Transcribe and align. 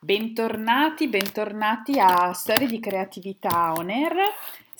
Bentornati, 0.00 1.08
bentornati 1.08 1.98
a 1.98 2.32
Storie 2.32 2.68
di 2.68 2.78
Creatività 2.78 3.72
On 3.72 3.90
Air. 3.90 4.14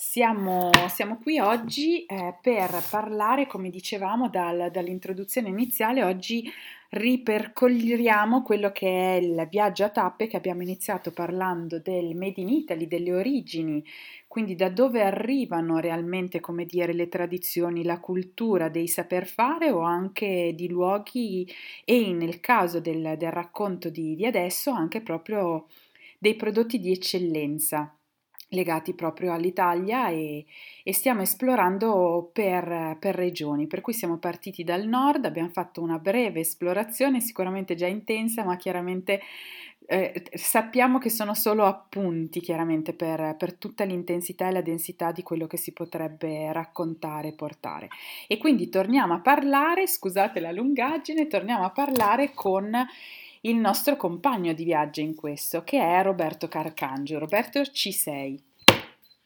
Siamo, 0.01 0.71
siamo 0.87 1.17
qui 1.17 1.39
oggi 1.39 2.05
eh, 2.05 2.33
per 2.41 2.81
parlare, 2.89 3.47
come 3.47 3.69
dicevamo 3.69 4.29
dal, 4.29 4.71
dall'introduzione 4.71 5.49
iniziale, 5.49 6.05
oggi 6.05 6.49
ripercorriamo 6.91 8.41
quello 8.41 8.71
che 8.71 8.87
è 8.87 9.15
il 9.19 9.45
viaggio 9.51 9.83
a 9.83 9.89
tappe 9.89 10.27
che 10.27 10.37
abbiamo 10.37 10.61
iniziato 10.61 11.11
parlando 11.11 11.79
del 11.79 12.15
Made 12.15 12.39
in 12.39 12.47
Italy, 12.47 12.87
delle 12.87 13.13
origini, 13.13 13.83
quindi 14.25 14.55
da 14.55 14.69
dove 14.69 15.03
arrivano 15.03 15.79
realmente, 15.79 16.39
come 16.39 16.63
dire, 16.63 16.93
le 16.93 17.09
tradizioni, 17.09 17.83
la 17.83 17.99
cultura 17.99 18.69
dei 18.69 18.87
saper 18.87 19.27
fare 19.27 19.69
o 19.69 19.81
anche 19.81 20.53
di 20.55 20.69
luoghi 20.69 21.45
e 21.83 22.13
nel 22.13 22.39
caso 22.39 22.79
del, 22.79 23.15
del 23.17 23.31
racconto 23.33 23.89
di, 23.89 24.15
di 24.15 24.25
adesso 24.25 24.71
anche 24.71 25.01
proprio 25.01 25.67
dei 26.17 26.35
prodotti 26.35 26.79
di 26.79 26.89
eccellenza 26.93 27.93
legati 28.49 28.93
proprio 28.93 29.33
all'Italia 29.33 30.09
e, 30.09 30.45
e 30.83 30.93
stiamo 30.93 31.21
esplorando 31.21 32.29
per, 32.33 32.97
per, 32.99 33.15
regioni, 33.15 33.67
per 33.67 33.81
cui 33.81 33.93
siamo 33.93 34.17
partiti 34.17 34.63
dal 34.63 34.87
nord, 34.87 35.25
abbiamo 35.25 35.49
fatto 35.49 35.81
una 35.81 35.99
breve 35.99 36.41
esplorazione, 36.41 37.19
sicuramente 37.19 37.75
già 37.75 37.87
intensa, 37.87 38.43
ma 38.43 38.55
chiaramente 38.57 39.21
eh, 39.91 40.23
sappiamo 40.33 40.99
che 40.99 41.09
sono 41.09 41.33
solo 41.33 41.65
appunti, 41.65 42.41
chiaramente, 42.41 42.93
per, 42.93 43.35
per, 43.37 43.53
tutta 43.55 43.83
l'intensità 43.83 44.47
e 44.47 44.51
la 44.51 44.61
densità 44.61 45.11
di 45.11 45.23
quello 45.23 45.47
che 45.47 45.57
si 45.57 45.71
potrebbe 45.71 46.53
raccontare 46.53 47.29
e 47.29 47.33
portare. 47.33 47.87
E 48.27 48.37
quindi 48.37 48.69
torniamo 48.69 49.15
a 49.15 49.19
parlare, 49.19 49.87
scusate 49.87 50.39
la 50.39 50.51
lungaggine, 50.51 51.25
torniamo 51.25 51.65
a 51.65 51.71
parlare 51.71 52.33
con 52.35 52.71
il 53.41 53.55
nostro 53.55 53.95
compagno 53.95 54.53
di 54.53 54.63
viaggio 54.63 55.01
in 55.01 55.15
questo, 55.15 55.63
che 55.63 55.79
è 55.79 56.03
Roberto 56.03 56.47
Carcangio. 56.47 57.19
Roberto, 57.19 57.63
ci 57.65 57.91
sei? 57.91 58.41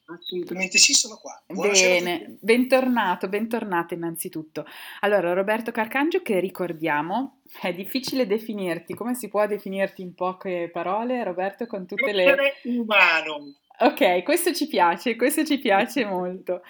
Assolutamente 0.06 0.78
sì, 0.78 0.94
sono 0.94 1.16
qua. 1.16 1.42
Buonasera 1.48 2.04
Bene, 2.04 2.38
bentornato, 2.40 3.30
bentornato 3.30 3.94
innanzitutto. 3.94 4.66
Allora, 5.00 5.34
Roberto 5.34 5.72
Carcangio, 5.72 6.22
che 6.22 6.40
ricordiamo, 6.40 7.40
è 7.62 7.74
difficile 7.74 8.28
definirti, 8.28 8.94
come 8.94 9.16
si 9.16 9.30
può 9.30 9.48
definirti 9.48 10.02
in 10.02 10.14
poche 10.14 10.70
parole, 10.72 11.24
Roberto, 11.24 11.66
con 11.66 11.88
tutte 11.88 12.12
le... 12.12 12.36
umano. 12.66 13.56
Ok, 13.80 14.24
questo 14.24 14.54
ci 14.54 14.68
piace, 14.68 15.16
questo 15.16 15.44
ci 15.44 15.58
piace 15.58 16.06
molto. 16.06 16.62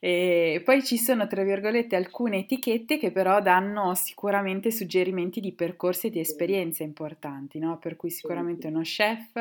E 0.00 0.62
poi 0.64 0.84
ci 0.84 0.96
sono, 0.96 1.26
tra 1.26 1.42
virgolette, 1.42 1.96
alcune 1.96 2.38
etichette 2.38 2.98
che 2.98 3.10
però 3.10 3.40
danno 3.40 3.94
sicuramente 3.94 4.70
suggerimenti 4.70 5.40
di 5.40 5.52
percorsi 5.52 6.06
e 6.06 6.10
di 6.10 6.20
esperienze 6.20 6.84
importanti, 6.84 7.58
no? 7.58 7.78
Per 7.78 7.96
cui 7.96 8.10
sicuramente 8.10 8.68
uno 8.68 8.82
chef, 8.82 9.32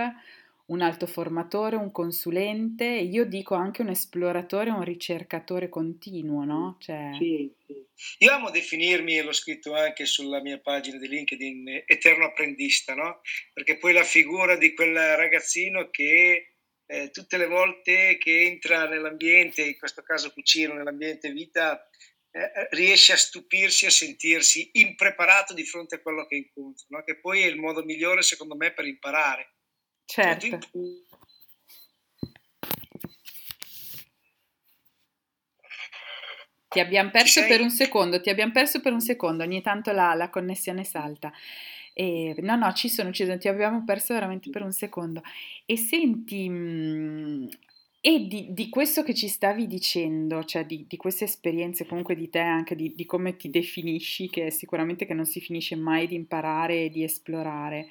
un 0.66 0.82
alto 0.82 1.06
formatore, 1.06 1.76
un 1.76 1.92
consulente, 1.92 2.86
io 2.86 3.26
dico 3.26 3.54
anche 3.54 3.84
un 3.84 3.90
esploratore, 3.90 4.72
un 4.72 4.84
ricercatore 4.84 5.70
continuo, 5.70 6.44
no? 6.44 6.78
Cioè... 6.80 7.12
Sì, 7.20 7.54
sì. 7.66 7.86
Io 8.20 8.32
amo 8.32 8.50
definirmi, 8.50 9.18
e 9.18 9.24
l'ho 9.24 9.32
scritto 9.34 9.76
anche 9.76 10.06
sulla 10.06 10.42
mia 10.42 10.60
pagina 10.60 10.98
di 10.98 11.08
LinkedIn, 11.08 11.84
eterno 11.86 12.26
apprendista, 12.26 12.96
no? 12.96 13.22
Perché 13.54 13.78
poi 13.78 13.94
la 13.94 14.04
figura 14.04 14.58
di 14.58 14.74
quel 14.74 14.96
ragazzino 14.96 15.90
che 15.90 16.57
eh, 16.88 17.12
tutte 17.12 17.38
le 17.38 17.48
volte 17.48 18.18
che 18.18 18.46
entra 18.46 18.88
nell'ambiente, 18.88 19.62
in 19.62 19.78
questo 19.78 20.02
caso 20.02 20.32
cucino, 20.32 20.74
nell'ambiente 20.74 21.32
vita, 21.32 21.88
eh, 22.32 22.40
eh, 22.40 22.68
riesce 22.72 23.14
a 23.14 23.18
stupirsi, 23.18 23.86
a 23.86 23.92
sentirsi 23.92 24.70
impreparato 24.74 25.54
di 25.54 25.66
fronte 25.66 25.96
a 25.96 26.02
quello 26.02 26.26
che 26.26 26.36
incontra, 26.36 26.86
no? 26.90 27.04
che 27.04 27.20
poi 27.20 27.44
è 27.44 27.46
il 27.46 27.58
modo 27.58 27.84
migliore 27.84 28.22
secondo 28.22 28.56
me 28.56 28.72
per 28.72 28.86
imparare. 28.86 29.54
Certo. 30.06 30.48
Cioè, 30.48 30.60
Ti 36.70 36.82
abbiamo 36.82 37.10
perso 37.10 37.46
per 37.48 37.62
un 37.62 37.70
secondo, 37.72 38.22
ti 38.22 38.30
abbiamo 38.30 38.52
perso 38.52 38.82
per 38.82 38.92
un 38.92 39.00
secondo, 39.00 39.42
ogni 39.42 39.62
tanto 39.62 39.92
la, 39.94 40.14
la 40.14 40.30
connessione 40.30 40.84
salta. 40.84 41.32
E, 42.00 42.36
no, 42.42 42.56
no, 42.56 42.72
ci 42.74 42.90
sono, 42.90 43.12
ci 43.12 43.26
sono, 43.26 43.40
ti 43.40 43.48
abbiamo 43.48 43.84
perso 43.84 44.14
veramente 44.14 44.52
per 44.52 44.62
un 44.62 44.72
secondo. 44.72 45.24
E 45.66 45.78
senti, 45.78 46.48
mh, 46.48 47.50
e 48.00 48.28
di, 48.28 48.54
di, 48.54 48.70
questo 48.70 49.02
che 49.02 49.16
ci 49.16 49.28
stavi 49.28 49.66
dicendo, 49.66 50.44
cioè 50.44 50.64
di, 50.68 50.86
di 50.88 50.96
queste 50.96 51.24
esperienze 51.24 51.88
comunque 51.88 52.14
di 52.16 52.30
te, 52.30 52.38
anche 52.38 52.76
di, 52.76 52.94
di, 52.94 53.06
come 53.08 53.36
ti 53.36 53.50
definisci, 53.50 54.30
che 54.30 54.52
sicuramente 54.52 55.08
che 55.08 55.16
non 55.16 55.26
si 55.26 55.42
finisce 55.42 55.76
mai 55.76 56.06
di 56.06 56.14
imparare 56.14 56.84
e 56.84 56.90
di 56.92 57.04
esplorare, 57.04 57.88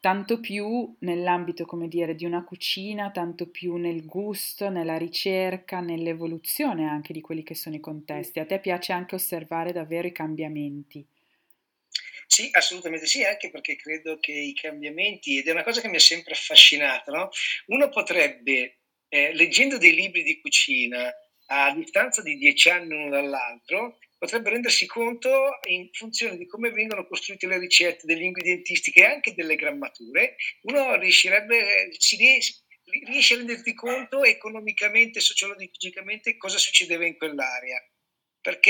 tanto 0.00 0.40
più 0.40 0.92
nell'ambito, 1.00 1.64
come 1.64 1.86
dire, 1.86 2.16
di 2.16 2.24
una 2.24 2.42
cucina, 2.42 3.12
tanto 3.12 3.46
più 3.46 3.76
nel 3.76 4.04
gusto, 4.04 4.68
nella 4.68 4.98
ricerca, 4.98 5.78
nell'evoluzione 5.78 6.88
anche 6.88 7.12
di 7.12 7.20
quelli 7.20 7.44
che 7.44 7.54
sono 7.54 7.76
i 7.76 7.80
contesti. 7.80 8.40
A 8.40 8.46
te 8.46 8.58
piace 8.58 8.92
anche 8.92 9.14
osservare 9.14 9.70
davvero 9.70 10.08
i 10.08 10.12
cambiamenti. 10.12 11.06
Sì, 12.34 12.48
assolutamente 12.50 13.06
sì, 13.06 13.22
anche 13.22 13.48
perché 13.48 13.76
credo 13.76 14.18
che 14.18 14.32
i 14.32 14.54
cambiamenti, 14.54 15.38
ed 15.38 15.46
è 15.46 15.52
una 15.52 15.62
cosa 15.62 15.80
che 15.80 15.86
mi 15.88 15.94
ha 15.96 16.00
sempre 16.00 16.32
affascinato, 16.32 17.12
no? 17.12 17.28
uno 17.66 17.88
potrebbe, 17.90 18.80
eh, 19.08 19.32
leggendo 19.34 19.78
dei 19.78 19.94
libri 19.94 20.24
di 20.24 20.40
cucina 20.40 21.12
a 21.46 21.72
distanza 21.76 22.22
di 22.22 22.36
dieci 22.36 22.70
anni 22.70 22.88
l'uno 22.88 23.08
dall'altro, 23.10 23.98
potrebbe 24.18 24.50
rendersi 24.50 24.84
conto 24.86 25.30
in 25.68 25.88
funzione 25.92 26.36
di 26.36 26.48
come 26.48 26.72
vengono 26.72 27.06
costruite 27.06 27.46
le 27.46 27.58
ricette, 27.58 28.04
delle 28.04 28.24
ingredientistiche 28.24 29.00
e 29.02 29.04
anche 29.04 29.34
delle 29.34 29.54
grammature, 29.54 30.34
uno 30.62 30.96
riuscirebbe, 30.96 31.88
si 31.98 32.16
riesce 32.16 33.34
a 33.34 33.36
renderti 33.36 33.74
conto 33.74 34.24
economicamente, 34.24 35.20
sociologicamente 35.20 36.36
cosa 36.36 36.58
succedeva 36.58 37.06
in 37.06 37.16
quell'area. 37.16 37.80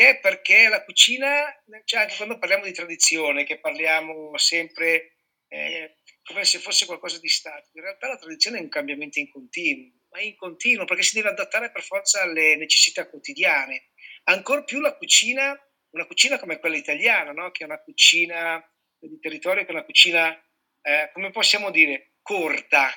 Perché? 0.05 0.19
Perché 0.21 0.69
la 0.69 0.85
cucina, 0.85 1.45
cioè 1.85 2.01
anche 2.01 2.17
quando 2.17 2.39
parliamo 2.39 2.65
di 2.65 2.73
tradizione, 2.73 3.45
che 3.45 3.59
parliamo 3.59 4.37
sempre 4.37 5.17
eh, 5.49 5.97
come 6.23 6.45
se 6.45 6.59
fosse 6.59 6.85
qualcosa 6.85 7.19
di 7.19 7.29
statico, 7.29 7.79
in 7.79 7.85
realtà 7.85 8.09
la 8.09 8.19
tradizione 8.19 8.59
è 8.59 8.61
un 8.61 8.69
cambiamento 8.69 9.19
in 9.19 9.31
continuo, 9.31 10.01
ma 10.11 10.21
in 10.21 10.37
continuo 10.37 10.85
perché 10.85 11.03
si 11.03 11.15
deve 11.15 11.31
adattare 11.31 11.71
per 11.71 11.83
forza 11.83 12.21
alle 12.21 12.57
necessità 12.57 13.09
quotidiane. 13.09 13.91
Ancora 14.25 14.63
più 14.63 14.81
la 14.81 14.95
cucina, 14.95 15.59
una 15.91 16.07
cucina 16.07 16.39
come 16.39 16.59
quella 16.59 16.77
italiana, 16.77 17.33
no? 17.33 17.51
che 17.51 17.63
è 17.63 17.67
una 17.67 17.83
cucina 17.83 18.63
di 18.99 19.19
territorio, 19.19 19.63
che 19.63 19.69
è 19.69 19.75
una 19.75 19.85
cucina, 19.85 20.35
eh, 20.83 21.11
come 21.15 21.31
possiamo 21.31 21.71
dire, 21.71 22.17
corta, 22.21 22.91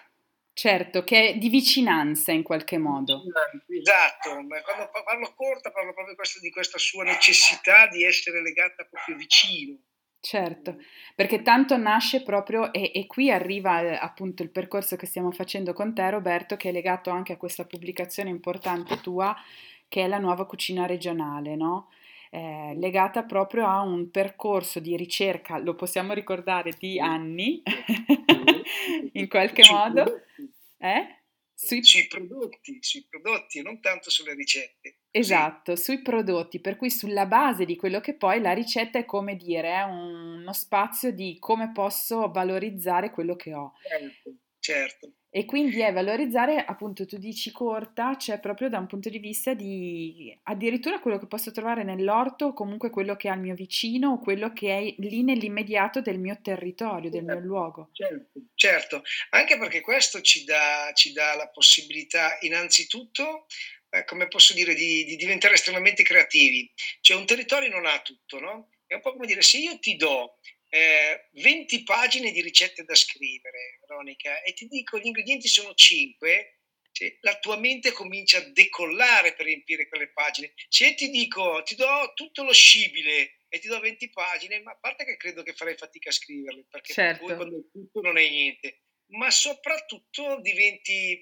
Certo, 0.58 1.04
che 1.04 1.30
è 1.30 1.38
di 1.38 1.50
vicinanza 1.50 2.32
in 2.32 2.42
qualche 2.42 2.80
modo. 2.80 3.22
Esatto, 3.68 4.30
quando 4.32 4.90
parlo 5.06 5.32
corta 5.36 5.70
parlo 5.70 5.94
proprio 5.94 6.16
di 6.42 6.50
questa 6.50 6.80
sua 6.80 7.04
necessità 7.04 7.86
di 7.86 8.04
essere 8.04 8.42
legata 8.42 8.84
proprio 8.90 9.18
vicino. 9.18 9.78
Certo, 10.20 10.78
perché 11.14 11.44
tanto 11.44 11.78
nasce 11.78 12.24
proprio, 12.24 12.74
e, 12.74 12.92
e, 12.92 13.06
qui 13.06 13.30
arriva 13.30 13.82
eh, 13.82 14.00
appunto 14.02 14.42
il 14.42 14.50
percorso 14.50 14.96
che 14.96 15.06
stiamo 15.06 15.30
facendo 15.30 15.74
con 15.74 15.94
te 15.94 16.10
Roberto, 16.10 16.58
che 16.58 16.70
è 16.70 16.72
legato 16.72 17.12
anche 17.12 17.34
a 17.34 17.38
questa 17.38 17.66
pubblicazione 17.66 18.32
importante 18.32 19.00
tua, 19.00 19.36
che 19.88 20.06
è 20.06 20.08
la 20.08 20.18
nuova 20.18 20.48
cucina 20.48 20.88
regionale, 20.88 21.56
no? 21.56 21.90
Eh, 22.30 22.74
legata 22.78 23.24
proprio 23.24 23.66
a 23.68 23.82
un 23.82 24.10
percorso 24.12 24.80
di 24.80 24.96
ricerca, 24.98 25.58
lo 25.58 25.76
possiamo 25.76 26.14
ricordare, 26.14 26.74
di 26.78 27.00
anni, 27.00 27.62
in 29.14 29.28
qualche 29.28 29.64
modo, 29.72 30.22
eh? 30.78 31.22
Sui... 31.54 31.84
sui... 31.84 32.08
prodotti, 32.08 32.78
sui 32.82 33.06
prodotti 33.10 33.60
e 33.60 33.62
non 33.64 33.80
tanto 33.82 34.10
sulle 34.12 34.36
ricette. 34.36 35.00
Esatto, 35.10 35.76
sì. 35.76 35.84
sui 35.84 36.02
prodotti, 36.02 36.60
per 36.60 36.76
cui 36.76 36.92
sulla 36.92 37.26
base 37.26 37.66
di 37.66 37.76
quello 37.76 38.00
che 38.00 38.14
poi 38.14 38.40
la 38.40 38.54
ricetta 38.54 39.00
è 39.00 39.06
come 39.06 39.36
dire, 39.36 39.74
è 39.74 39.82
uno 39.82 40.54
spazio 40.54 41.12
di 41.12 41.38
come 41.40 41.72
posso 41.72 42.30
valorizzare 42.30 43.10
quello 43.10 43.36
che 43.36 43.54
ho. 43.56 43.74
Certo, 43.82 44.36
certo. 44.60 45.12
E 45.30 45.46
quindi 45.46 45.82
è 45.82 45.92
valorizzare, 45.92 46.64
appunto, 46.64 47.06
tu 47.06 47.18
dici 47.18 47.52
corta, 47.52 48.16
cioè 48.18 48.40
proprio 48.40 48.70
da 48.70 48.80
un 48.80 48.88
punto 48.88 49.10
di 49.10 49.20
vista 49.20 49.54
di 49.54 50.36
addirittura 50.44 51.00
quello 51.00 51.20
che 51.20 51.28
posso 51.28 51.52
trovare 51.52 51.84
nell'orto, 51.84 52.48
o 52.48 52.54
comunque 52.54 52.90
quello 52.90 53.16
che 53.16 53.28
è 53.28 53.32
al 53.32 53.40
mio 53.40 53.54
vicino, 53.54 54.12
o 54.12 54.20
quello 54.20 54.54
che 54.54 54.78
è 54.78 54.96
lì 55.00 55.24
nell'immediato 55.24 56.02
del 56.02 56.18
mio 56.18 56.40
territorio, 56.42 57.10
del 57.10 57.24
mio 57.24 57.40
luogo. 57.40 57.90
Certo, 57.92 58.40
certo. 58.56 59.04
anche 59.32 59.58
perché 59.58 59.82
questo 59.82 60.22
ci 60.22 60.46
dà, 60.46 60.92
ci 60.94 61.12
dà 61.12 61.36
la 61.36 61.50
possibilità, 61.50 62.38
innanzitutto, 62.42 63.48
eh, 63.90 64.06
come 64.06 64.28
posso 64.28 64.54
dire, 64.54 64.74
di, 64.74 65.04
di 65.04 65.16
diventare 65.18 65.56
estremamente 65.56 66.04
creativi. 66.04 66.72
Cioè 67.02 67.18
un 67.18 67.26
territorio 67.26 67.70
non 67.70 67.86
ha 67.86 68.00
tutto, 68.02 68.40
no? 68.40 68.70
È 68.86 68.94
un 68.94 69.02
po' 69.02 69.12
come 69.12 69.28
dire, 69.28 69.42
se 69.42 69.58
io 69.58 69.78
ti 69.80 69.98
do 69.98 70.38
eh, 70.78 71.30
20 71.32 71.84
pagine 71.84 72.32
di 72.32 72.42
ricette 72.42 72.84
da 72.84 72.94
scrivere, 72.94 73.80
Veronica, 73.82 74.42
e 74.44 74.54
ti 74.54 74.68
dico 74.68 75.00
gli 75.00 75.08
ingredienti 75.08 75.48
sono 75.48 75.74
5, 75.74 76.60
cioè, 76.92 77.18
la 77.22 77.38
tua 77.40 77.58
mente 77.58 77.92
comincia 77.92 78.38
a 78.38 78.50
decollare 78.52 79.34
per 79.34 79.46
riempire 79.46 79.88
quelle 79.88 80.12
pagine. 80.12 80.54
Se 80.70 80.94
ti 80.94 81.10
dico, 81.10 81.64
ti 81.64 81.76
do 81.76 82.12
tutto 82.14 82.44
lo 82.44 82.54
scibile 82.54 83.40
e 83.48 83.60
ti 83.60 83.68
do 83.68 83.80
20 83.80 84.10
pagine, 84.12 84.62
ma 84.62 84.72
a 84.72 84.78
parte 84.80 85.06
che 85.06 85.18
credo 85.18 85.42
che 85.42 85.54
farei 85.54 85.76
fatica 85.76 86.10
a 86.10 86.14
scriverle, 86.14 86.66
perché 86.70 86.94
certo. 86.94 87.26
poi 87.26 87.36
quando 87.36 87.70
tutto 87.72 88.02
non 88.02 88.18
è 88.18 88.30
niente. 88.30 88.82
ma 89.10 89.32
soprattutto 89.32 90.40
diventi 90.42 91.20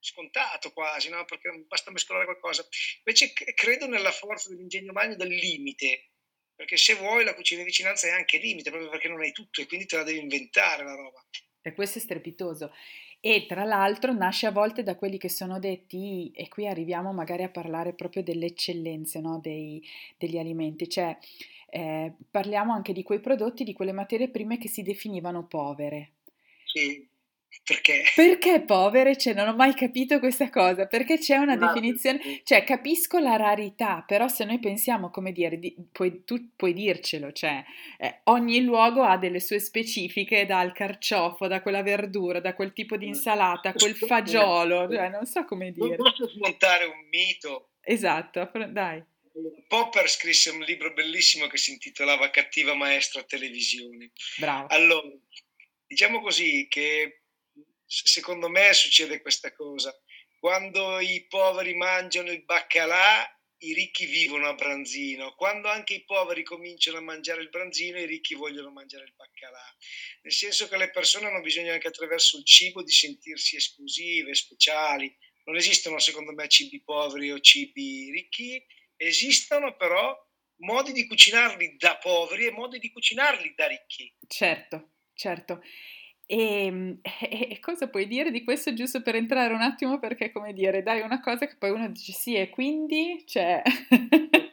scontato 0.00 0.72
quasi, 0.72 1.10
no? 1.10 1.24
perché 1.24 1.50
basta 1.66 1.90
mescolare 1.90 2.24
qualcosa. 2.24 2.66
Invece 3.04 3.32
credo 3.54 3.86
nella 3.86 4.10
forza 4.10 4.48
dell'ingegno 4.48 4.92
magno 4.92 5.16
del 5.16 5.28
limite, 5.28 6.10
perché 6.60 6.76
se 6.76 6.94
vuoi 6.94 7.24
la 7.24 7.34
cucina 7.34 7.60
di 7.60 7.68
vicinanza 7.68 8.06
è 8.06 8.10
anche 8.10 8.36
limite, 8.36 8.68
proprio 8.68 8.90
perché 8.90 9.08
non 9.08 9.20
hai 9.20 9.32
tutto 9.32 9.62
e 9.62 9.66
quindi 9.66 9.86
te 9.86 9.96
la 9.96 10.02
devi 10.02 10.18
inventare 10.18 10.84
la 10.84 10.94
roba. 10.94 11.24
E 11.62 11.72
questo 11.72 11.96
è 11.96 12.02
strepitoso. 12.02 12.70
E 13.18 13.46
tra 13.48 13.64
l'altro 13.64 14.12
nasce 14.12 14.44
a 14.46 14.50
volte 14.50 14.82
da 14.82 14.94
quelli 14.94 15.16
che 15.16 15.30
sono 15.30 15.58
detti, 15.58 16.30
e 16.34 16.48
qui 16.48 16.66
arriviamo 16.66 17.14
magari 17.14 17.44
a 17.44 17.48
parlare 17.48 17.94
proprio 17.94 18.22
delle 18.22 18.44
eccellenze 18.44 19.20
no? 19.20 19.40
Dei, 19.40 19.82
degli 20.18 20.36
alimenti, 20.36 20.86
cioè 20.86 21.16
eh, 21.70 22.12
parliamo 22.30 22.74
anche 22.74 22.92
di 22.92 23.02
quei 23.02 23.20
prodotti, 23.20 23.64
di 23.64 23.72
quelle 23.72 23.92
materie 23.92 24.28
prime 24.28 24.58
che 24.58 24.68
si 24.68 24.82
definivano 24.82 25.46
povere. 25.46 26.10
Sì. 26.66 27.08
Perché? 27.64 28.02
Perché 28.14 28.62
povere? 28.62 29.16
Cioè, 29.16 29.34
non 29.34 29.48
ho 29.48 29.54
mai 29.54 29.74
capito 29.74 30.18
questa 30.18 30.50
cosa, 30.50 30.86
perché 30.86 31.18
c'è 31.18 31.36
una 31.36 31.54
no, 31.54 31.66
definizione, 31.66 32.40
cioè 32.44 32.64
capisco 32.64 33.18
la 33.18 33.36
rarità, 33.36 34.02
però 34.06 34.28
se 34.28 34.44
noi 34.44 34.58
pensiamo, 34.58 35.10
come 35.10 35.32
dire, 35.32 35.58
di, 35.58 35.74
puoi, 35.92 36.24
tu 36.24 36.50
puoi 36.56 36.72
dircelo, 36.72 37.32
cioè 37.32 37.62
eh, 37.98 38.20
ogni 38.24 38.62
luogo 38.62 39.02
ha 39.02 39.18
delle 39.18 39.40
sue 39.40 39.60
specifiche, 39.60 40.46
dal 40.46 40.72
carciofo, 40.72 41.46
da 41.46 41.62
quella 41.62 41.82
verdura, 41.82 42.40
da 42.40 42.54
quel 42.54 42.72
tipo 42.72 42.96
di 42.96 43.06
insalata, 43.06 43.72
quel 43.72 43.94
fagiolo, 43.94 44.88
cioè 44.90 45.08
non 45.08 45.26
so 45.26 45.44
come 45.44 45.70
dire. 45.70 45.96
Non 45.96 45.96
posso 45.96 46.28
smontare 46.28 46.84
un 46.86 47.06
mito. 47.08 47.70
Esatto, 47.82 48.50
dai. 48.68 49.02
Popper 49.68 50.08
scrisse 50.08 50.50
un 50.50 50.60
libro 50.60 50.92
bellissimo 50.92 51.46
che 51.46 51.56
si 51.56 51.70
intitolava 51.70 52.30
Cattiva 52.30 52.74
maestra 52.74 53.22
televisione. 53.22 54.10
Bravo. 54.38 54.66
Allora, 54.68 55.08
diciamo 55.86 56.20
così 56.20 56.66
che 56.68 57.19
secondo 57.90 58.48
me 58.48 58.72
succede 58.72 59.20
questa 59.20 59.52
cosa. 59.52 59.92
Quando 60.38 61.00
i 61.00 61.26
poveri 61.26 61.74
mangiano 61.74 62.30
il 62.30 62.44
baccalà, 62.44 63.26
i 63.62 63.74
ricchi 63.74 64.06
vivono 64.06 64.48
a 64.48 64.54
branzino. 64.54 65.34
Quando 65.34 65.68
anche 65.68 65.94
i 65.94 66.04
poveri 66.04 66.42
cominciano 66.44 66.98
a 66.98 67.02
mangiare 67.02 67.42
il 67.42 67.50
branzino, 67.50 67.98
i 67.98 68.06
ricchi 68.06 68.34
vogliono 68.34 68.70
mangiare 68.70 69.04
il 69.04 69.14
baccalà. 69.14 69.62
Nel 70.22 70.32
senso 70.32 70.68
che 70.68 70.78
le 70.78 70.90
persone 70.90 71.26
hanno 71.26 71.42
bisogno 71.42 71.72
anche 71.72 71.88
attraverso 71.88 72.38
il 72.38 72.44
cibo 72.46 72.82
di 72.82 72.92
sentirsi 72.92 73.56
esclusive, 73.56 74.34
speciali. 74.34 75.14
Non 75.44 75.56
esistono, 75.56 75.98
secondo 75.98 76.32
me, 76.32 76.48
cibi 76.48 76.82
poveri 76.82 77.32
o 77.32 77.40
cibi 77.40 78.10
ricchi, 78.10 78.64
esistono 78.96 79.76
però 79.76 80.16
modi 80.60 80.92
di 80.92 81.06
cucinarli 81.06 81.76
da 81.76 81.98
poveri 81.98 82.46
e 82.46 82.52
modi 82.52 82.78
di 82.78 82.90
cucinarli 82.90 83.52
da 83.54 83.66
ricchi. 83.66 84.14
Certo, 84.26 84.92
certo. 85.12 85.62
Ehm, 86.32 87.00
e, 87.02 87.48
e, 87.50 87.58
cosa 87.58 87.88
puoi 87.88 88.06
dire 88.06 88.30
di 88.30 88.44
questo 88.44 88.72
giusto 88.72 89.02
per 89.02 89.16
entrare 89.16 89.52
un 89.52 89.62
attimo 89.62 89.98
perché 89.98 90.30
come 90.30 90.52
dire, 90.52 90.82
dai 90.82 91.00
una 91.00 91.20
cosa 91.20 91.48
che 91.48 91.56
poi 91.56 91.70
uno 91.70 91.90
dice 91.90 92.12
sì 92.12 92.36
e 92.36 92.48
quindi, 92.50 93.24
cioè... 93.26 93.60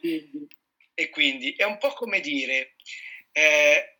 quindi 0.00 0.48
e 0.94 1.10
quindi 1.10 1.52
è 1.52 1.62
un 1.62 1.78
po' 1.78 1.92
come 1.92 2.18
dire, 2.18 2.74
eh, 3.30 3.98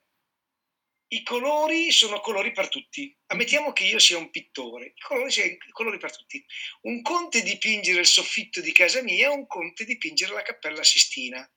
i 1.10 1.22
colori 1.22 1.92
sono 1.92 2.18
colori 2.18 2.50
per 2.50 2.68
tutti. 2.68 3.16
Ammettiamo 3.26 3.72
che 3.72 3.84
io 3.84 4.00
sia 4.00 4.18
un 4.18 4.30
pittore, 4.30 4.86
i 4.86 5.00
colori 5.00 5.30
sono 5.30 5.56
colori 5.70 5.98
per 5.98 6.16
tutti. 6.16 6.44
Un 6.82 7.00
conte 7.02 7.42
dipingere 7.42 8.00
il 8.00 8.06
soffitto 8.06 8.60
di 8.60 8.72
casa 8.72 9.02
mia, 9.02 9.30
un 9.30 9.46
conte 9.46 9.84
dipingere 9.84 10.32
la 10.32 10.42
cappella 10.42 10.82
Sistina. 10.82 11.48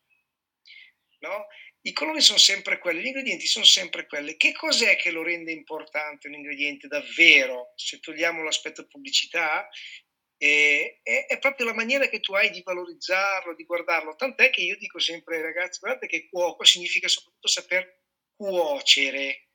No? 1.22 1.48
I 1.84 1.94
colori 1.94 2.22
sono 2.22 2.38
sempre 2.38 2.78
quelli, 2.78 3.02
gli 3.02 3.08
ingredienti 3.08 3.48
sono 3.48 3.66
sempre 3.66 4.06
quelli. 4.06 4.38
Che 4.38 4.52
cos'è 4.52 4.96
che 4.98 5.12
lo 5.12 5.24
rende 5.24 5.52
importante 5.52 6.28
un 6.28 6.36
ingrediente 6.36 6.88
davvero? 6.88 7.74
Se 7.76 8.00
togliamo 8.00 8.44
l'aspetto 8.44 8.86
pubblicità, 8.86 9.68
eh, 10.38 11.00
è, 11.02 11.26
è, 11.28 11.40
proprio 11.40 11.68
la 11.68 11.74
maniera 11.74 12.08
che 12.08 12.20
tu 12.20 12.34
hai 12.34 12.50
di 12.52 12.62
valorizzarlo, 12.64 13.56
di 13.56 13.64
guardarlo. 13.64 14.16
Tant'è 14.16 14.50
che 14.50 14.62
io 14.62 14.78
dico 14.78 15.00
sempre 15.00 15.38
ai 15.38 15.42
ragazzi, 15.44 15.80
guardate 15.80 16.08
che 16.08 16.28
cuoco 16.30 16.64
significa 16.64 17.08
soprattutto 17.08 17.48
saper 17.48 18.02
cuocere, 18.36 19.50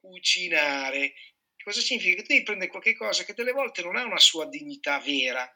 cucinare. 0.00 1.14
Cosa 1.62 1.80
significa? 1.80 2.16
Che 2.16 2.22
tu 2.22 2.32
devi 2.32 2.44
prendere 2.44 2.70
qualche 2.70 2.94
cosa 2.94 3.24
che 3.24 3.34
delle 3.34 3.52
volte 3.52 3.82
non 3.82 3.96
ha 3.96 4.04
una 4.04 4.18
sua 4.18 4.46
dignità 4.46 4.98
vera 5.00 5.48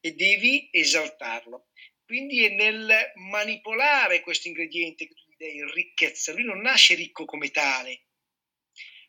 e 0.00 0.12
devi 0.12 0.68
esaltarlo. 0.72 1.68
Quindi 2.10 2.44
è 2.44 2.48
nel 2.48 3.12
manipolare 3.14 4.20
questo 4.20 4.48
ingrediente 4.48 5.06
che 5.06 5.14
tu 5.14 5.22
gli 5.28 5.36
dai 5.36 5.72
ricchezza. 5.72 6.32
Lui 6.32 6.42
non 6.42 6.60
nasce 6.60 6.96
ricco 6.96 7.24
come 7.24 7.52
tale. 7.52 8.06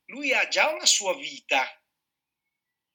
Lui 0.05 0.31
ha 0.33 0.47
già 0.47 0.69
una 0.69 0.85
sua 0.85 1.15
vita, 1.15 1.67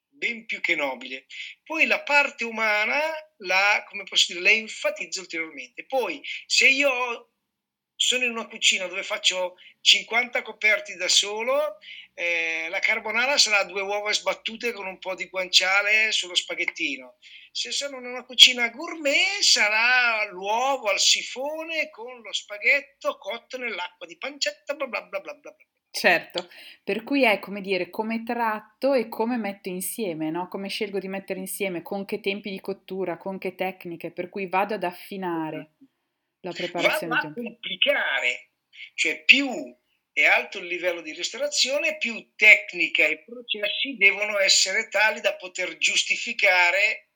ben 0.06 0.46
più 0.46 0.60
che 0.60 0.76
nobile. 0.76 1.26
Poi 1.64 1.86
la 1.86 2.04
parte 2.04 2.44
umana 2.44 3.00
la, 3.38 3.84
come 3.88 4.04
posso 4.04 4.32
dire, 4.32 4.44
la 4.44 4.52
enfatizzo 4.52 5.22
ulteriormente. 5.22 5.84
Poi 5.86 6.22
se 6.46 6.68
io 6.68 7.35
sono 7.96 8.25
in 8.25 8.31
una 8.31 8.46
cucina 8.46 8.87
dove 8.87 9.02
faccio 9.02 9.56
50 9.81 10.43
coperti 10.43 10.94
da 10.96 11.08
solo, 11.08 11.78
eh, 12.14 12.69
la 12.70 12.78
carbonara 12.78 13.37
sarà 13.38 13.64
due 13.64 13.82
uova 13.82 14.12
sbattute 14.12 14.72
con 14.72 14.87
un 14.87 14.98
po' 14.98 15.14
di 15.14 15.26
guanciale 15.26 16.12
sullo 16.12 16.34
spaghettino 16.34 17.16
se 17.56 17.72
sono 17.72 17.96
in 17.96 18.04
una 18.04 18.22
cucina 18.22 18.69
gourmet 18.69 19.40
sarà 19.40 20.31
l'uovo 20.31 20.88
al 20.88 20.98
sifone 20.98 21.88
con 21.88 22.20
lo 22.20 22.31
spaghetto 22.31 23.16
cotto 23.16 23.56
nell'acqua 23.56 24.04
di 24.04 24.19
pancetta, 24.19 24.75
bla 24.75 24.87
bla 24.87 25.00
bla 25.00 25.20
bla 25.20 25.32
bla. 25.32 25.56
Certo, 25.90 26.50
per 26.84 27.02
cui 27.02 27.25
è 27.25 27.38
come 27.38 27.62
dire 27.62 27.88
come 27.88 28.22
tratto 28.25 28.92
e 28.92 29.08
come 29.08 29.38
metto 29.38 29.70
insieme, 29.70 30.28
no? 30.28 30.49
come 30.49 30.69
scelgo 30.69 30.99
di 30.99 31.08
mettere 31.08 31.40
insieme, 31.40 31.81
con 31.81 32.04
che 32.04 32.20
tempi 32.20 32.50
di 32.50 32.60
cottura, 32.60 33.16
con 33.16 33.38
che 33.38 33.54
tecniche, 33.54 34.10
per 34.10 34.28
cui 34.28 34.46
vado 34.49 34.75
ad 34.75 34.84
affinare 34.84 35.70
la 36.46 36.52
preparazione. 36.52 37.14
Va, 37.14 37.20
va 37.20 37.28
a 37.28 37.32
complicare, 37.32 38.50
cioè 38.94 39.25
più 39.25 39.76
è 40.12 40.25
alto 40.25 40.58
il 40.58 40.66
livello 40.66 41.02
di 41.02 41.12
ristorazione, 41.12 41.98
più 41.98 42.32
tecnica 42.37 43.04
e 43.04 43.22
processi 43.22 43.96
devono 43.98 44.38
essere 44.38 44.88
tali 44.88 45.20
da 45.20 45.37
poter 45.37 45.76
giustificare 45.76 47.10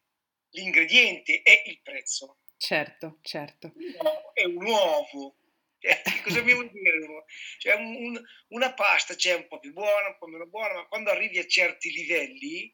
l'ingrediente 0.50 1.42
è 1.42 1.62
il 1.66 1.80
prezzo. 1.82 2.40
Certo, 2.56 3.18
certo. 3.22 3.72
È 4.34 4.44
un 4.44 4.66
uovo. 4.66 5.36
Cioè, 5.78 6.02
cosa 6.22 6.42
devo 6.42 6.62
dire? 6.64 7.24
Cioè, 7.58 7.74
un, 7.76 7.94
un, 7.94 8.22
una 8.48 8.74
pasta 8.74 9.14
c'è 9.14 9.34
un 9.34 9.46
po' 9.48 9.58
più 9.58 9.72
buona, 9.72 10.08
un 10.08 10.18
po' 10.18 10.26
meno 10.26 10.46
buona, 10.46 10.74
ma 10.74 10.86
quando 10.86 11.10
arrivi 11.10 11.38
a 11.38 11.46
certi 11.46 11.90
livelli, 11.90 12.64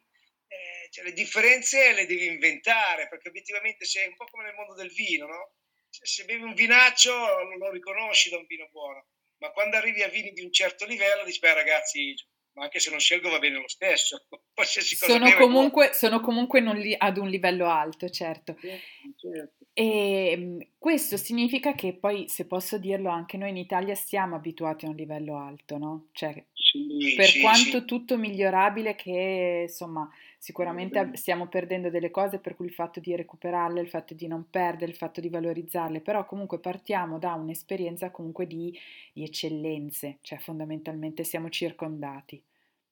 eh, 0.49 0.91
cioè, 0.91 1.05
le 1.05 1.13
differenze 1.13 1.93
le 1.93 2.07
devi 2.07 2.27
inventare, 2.27 3.07
perché 3.09 3.29
obiettivamente 3.29 3.85
sei 3.85 4.09
un 4.09 4.17
po' 4.17 4.25
come 4.25 4.45
nel 4.45 4.55
mondo 4.55 4.75
del 4.75 4.91
vino, 4.91 5.27
no? 5.27 5.53
Se, 5.97 6.05
se 6.05 6.25
bevi 6.25 6.43
un 6.43 6.55
vinaccio 6.55 7.13
lo 7.59 7.71
riconosci 7.71 8.29
da 8.29 8.37
un 8.37 8.47
vino 8.47 8.69
buono, 8.71 9.07
ma 9.39 9.51
quando 9.51 9.77
arrivi 9.77 10.03
a 10.03 10.09
vini 10.09 10.33
di 10.33 10.43
un 10.43 10.53
certo 10.53 10.85
livello 10.85 11.25
dici, 11.25 11.39
beh 11.39 11.55
ragazzi, 11.55 12.15
ma 12.53 12.65
anche 12.65 12.81
se 12.81 12.91
non 12.91 12.99
scelgo 12.99 13.31
va 13.31 13.39
bene 13.39 13.61
lo 13.61 13.69
stesso. 13.69 14.27
Sono 14.57 15.35
comunque, 15.35 15.93
sono 15.93 16.21
comunque 16.21 16.63
li, 16.63 16.95
ad 16.97 17.19
un 17.19 17.29
livello 17.29 17.69
alto, 17.69 18.09
certo. 18.09 18.57
certo. 18.59 19.67
E 19.75 20.31
ehm, 20.31 20.69
questo 20.79 21.19
significa 21.19 21.75
che 21.75 21.93
poi, 21.93 22.27
se 22.29 22.47
posso 22.47 22.79
dirlo, 22.79 23.11
anche 23.11 23.37
noi 23.37 23.51
in 23.51 23.59
Italia 23.59 23.95
siamo 23.95 24.37
abituati 24.37 24.87
a 24.87 24.89
un 24.89 24.95
livello 24.95 25.37
alto, 25.39 25.77
no? 25.77 26.09
Cioè, 26.13 26.47
sì, 26.55 27.13
per 27.15 27.27
sì, 27.27 27.41
quanto 27.41 27.81
sì. 27.81 27.85
tutto 27.85 28.17
migliorabile 28.17 28.95
che, 28.95 29.67
insomma, 29.69 30.11
sicuramente 30.47 31.11
stiamo 31.15 31.49
perdendo 31.49 31.91
delle 31.91 32.13
cose, 32.13 32.39
per 32.39 32.55
cui 32.55 32.67
il 32.67 32.73
fatto 32.73 33.01
di 33.01 33.17
recuperarle, 33.17 33.81
il 33.81 33.89
fatto 33.89 34.15
di 34.15 34.29
non 34.29 34.49
perdere, 34.49 34.93
il 34.93 34.97
fatto 34.97 35.21
di 35.21 35.29
valorizzarle, 35.29 36.01
però 36.01 36.25
comunque 36.25 36.61
partiamo 36.61 37.19
da 37.19 37.33
un'esperienza 37.33 38.13
comunque 38.13 38.47
di, 38.47 38.73
di 39.13 39.25
eccellenze, 39.25 40.19
cioè 40.23 40.39
fondamentalmente 40.39 41.25
siamo 41.25 41.49
circondati. 41.49 42.41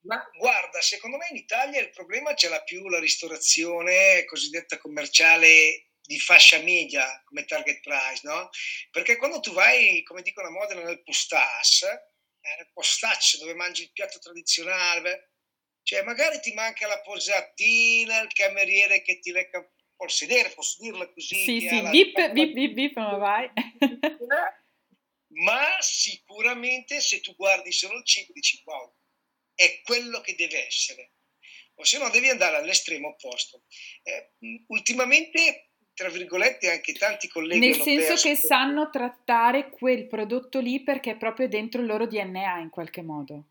Ma 0.00 0.20
guarda, 0.36 0.80
secondo 0.80 1.16
me 1.16 1.28
in 1.30 1.36
Italia 1.36 1.80
il 1.80 1.90
problema 1.90 2.34
ce 2.34 2.48
l'ha 2.48 2.60
più 2.60 2.88
la 2.88 2.98
ristorazione 2.98 4.24
cosiddetta 4.24 4.76
commerciale 4.76 5.90
di 6.02 6.18
fascia 6.18 6.58
media 6.58 7.22
come 7.24 7.44
target 7.44 7.80
price, 7.80 8.22
no? 8.24 8.48
Perché 8.90 9.16
quando 9.16 9.38
tu 9.38 9.52
vai, 9.52 10.02
come 10.02 10.22
dicono 10.22 10.48
a 10.48 10.50
Modena, 10.50 10.82
nel 10.82 11.04
postas, 11.04 11.82
eh, 11.84 12.56
nel 12.56 12.70
postaccio 12.72 13.38
dove 13.38 13.54
mangi 13.54 13.84
il 13.84 13.92
piatto 13.92 14.18
tradizionale, 14.18 15.33
cioè 15.84 16.02
magari 16.02 16.40
ti 16.40 16.52
manca 16.54 16.86
la 16.86 17.00
posatina, 17.02 18.20
il 18.20 18.32
cameriere 18.32 19.02
che 19.02 19.18
ti 19.18 19.30
lecca 19.30 19.58
un 19.58 19.68
po' 19.94 20.04
il 20.04 20.10
sedere, 20.10 20.48
posso 20.48 20.82
dirla 20.82 21.06
così? 21.12 21.36
Sì, 21.36 21.60
sì, 21.60 21.82
bip, 21.90 22.30
bip, 22.30 22.52
bip, 22.52 22.72
bip, 22.72 22.96
ma 22.96 23.16
vai. 23.18 23.50
ma 25.44 25.66
sicuramente 25.80 27.00
se 27.00 27.20
tu 27.20 27.36
guardi 27.36 27.70
solo 27.70 27.98
il 27.98 28.04
cibo 28.04 28.32
dici 28.32 28.62
wow, 28.64 28.94
è 29.54 29.82
quello 29.82 30.22
che 30.22 30.34
deve 30.34 30.66
essere. 30.66 31.12
O 31.74 31.84
se 31.84 31.98
no 31.98 32.08
devi 32.08 32.30
andare 32.30 32.56
all'estremo 32.56 33.08
opposto. 33.08 33.64
Eh, 34.02 34.32
ultimamente 34.68 35.72
tra 35.92 36.08
virgolette 36.08 36.70
anche 36.70 36.92
tanti 36.94 37.28
colleghi 37.28 37.60
nel 37.60 37.80
senso 37.80 38.14
che 38.16 38.34
sanno 38.34 38.90
trattare 38.90 39.70
quel 39.70 40.08
prodotto 40.08 40.58
lì 40.58 40.82
perché 40.82 41.12
è 41.12 41.16
proprio 41.16 41.46
dentro 41.46 41.80
il 41.80 41.86
loro 41.86 42.08
DNA 42.08 42.58
in 42.58 42.68
qualche 42.68 43.00
modo 43.00 43.44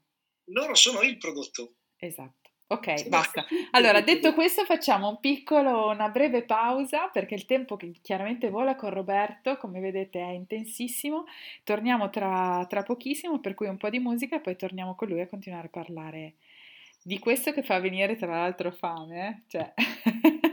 loro 0.48 0.76
sono 0.76 1.04
il 1.04 1.18
prodotto 1.18 1.76
Esatto. 2.06 2.52
Ok, 2.68 3.08
basta. 3.08 3.46
Allora, 3.72 4.02
detto 4.02 4.34
questo, 4.34 4.66
facciamo 4.66 5.08
un 5.08 5.20
piccolo, 5.20 5.90
una 5.90 6.10
breve 6.10 6.44
pausa 6.44 7.08
perché 7.08 7.36
il 7.36 7.46
tempo 7.46 7.76
che 7.78 7.92
chiaramente 8.02 8.50
vola 8.50 8.76
con 8.76 8.90
Roberto, 8.90 9.58
come 9.58 9.80
vedete, 9.80 10.20
è 10.20 10.32
intensissimo. 10.32 11.26
Torniamo 11.64 12.10
tra, 12.10 12.66
tra 12.68 12.82
pochissimo, 12.82 13.40
per 13.40 13.54
cui 13.54 13.68
un 13.68 13.78
po' 13.78 13.90
di 13.90 14.00
musica 14.00 14.38
e 14.38 14.42
poi 14.42 14.56
torniamo 14.56 14.96
con 14.96 15.08
lui 15.08 15.22
a 15.22 15.28
continuare 15.28 15.68
a 15.68 15.70
parlare 15.70 16.36
di 17.04 17.20
questo 17.20 17.52
che 17.52 17.64
fa 17.64 17.80
venire 17.80 18.16
tra 18.16 18.28
l'altro 18.28 18.72
fame. 18.72 19.28
Eh? 19.28 19.44
Cioè. 19.48 19.74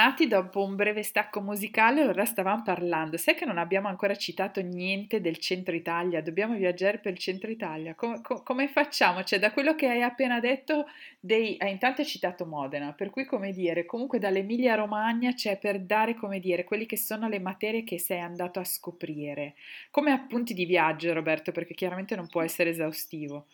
Tornati 0.00 0.28
dopo 0.28 0.64
un 0.64 0.76
breve 0.76 1.02
stacco 1.02 1.42
musicale, 1.42 2.00
allora 2.00 2.24
stavamo 2.24 2.62
parlando. 2.62 3.18
Sai 3.18 3.34
che 3.34 3.44
non 3.44 3.58
abbiamo 3.58 3.88
ancora 3.88 4.16
citato 4.16 4.62
niente 4.62 5.20
del 5.20 5.36
centro 5.36 5.74
Italia? 5.74 6.22
Dobbiamo 6.22 6.54
viaggiare 6.54 6.96
per 6.96 7.12
il 7.12 7.18
centro 7.18 7.50
Italia. 7.50 7.94
Come, 7.94 8.22
com- 8.22 8.42
come 8.42 8.66
facciamo? 8.68 9.22
Cioè, 9.24 9.38
da 9.38 9.52
quello 9.52 9.74
che 9.74 9.88
hai 9.88 10.00
appena 10.00 10.40
detto, 10.40 10.86
dei, 11.20 11.56
ah, 11.58 11.68
intanto 11.68 12.00
hai 12.00 12.06
citato 12.06 12.46
Modena, 12.46 12.94
per 12.94 13.10
cui, 13.10 13.26
come 13.26 13.52
dire, 13.52 13.84
comunque 13.84 14.18
dall'Emilia 14.18 14.74
Romagna 14.74 15.34
c'è 15.34 15.58
per 15.58 15.78
dare, 15.80 16.14
come 16.14 16.40
dire, 16.40 16.64
quelli 16.64 16.86
che 16.86 16.96
sono 16.96 17.28
le 17.28 17.38
materie 17.38 17.84
che 17.84 17.98
sei 17.98 18.20
andato 18.20 18.58
a 18.58 18.64
scoprire. 18.64 19.52
Come 19.90 20.12
appunti 20.12 20.54
di 20.54 20.64
viaggio, 20.64 21.12
Roberto, 21.12 21.52
perché 21.52 21.74
chiaramente 21.74 22.16
non 22.16 22.26
può 22.26 22.40
essere 22.40 22.70
esaustivo. 22.70 23.48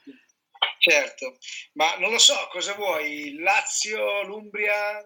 Certo, 0.78 1.38
ma 1.72 1.96
non 1.98 2.12
lo 2.12 2.18
so, 2.18 2.34
cosa 2.52 2.74
vuoi? 2.74 3.34
Lazio, 3.40 4.22
l'Umbria, 4.24 5.04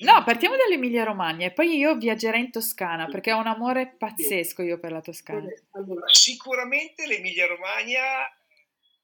No, 0.00 0.22
partiamo 0.24 0.56
dall'Emilia 0.56 1.02
Romagna 1.02 1.46
e 1.46 1.52
poi 1.52 1.76
io 1.76 1.96
viaggerei 1.96 2.40
in 2.40 2.50
Toscana 2.52 3.06
perché 3.06 3.32
ho 3.32 3.38
un 3.38 3.48
amore 3.48 3.96
pazzesco 3.98 4.62
io 4.62 4.78
per 4.78 4.92
la 4.92 5.00
Toscana. 5.00 5.48
Allora, 5.72 6.06
sicuramente 6.08 7.06
l'Emilia 7.06 7.46
Romagna, 7.46 8.00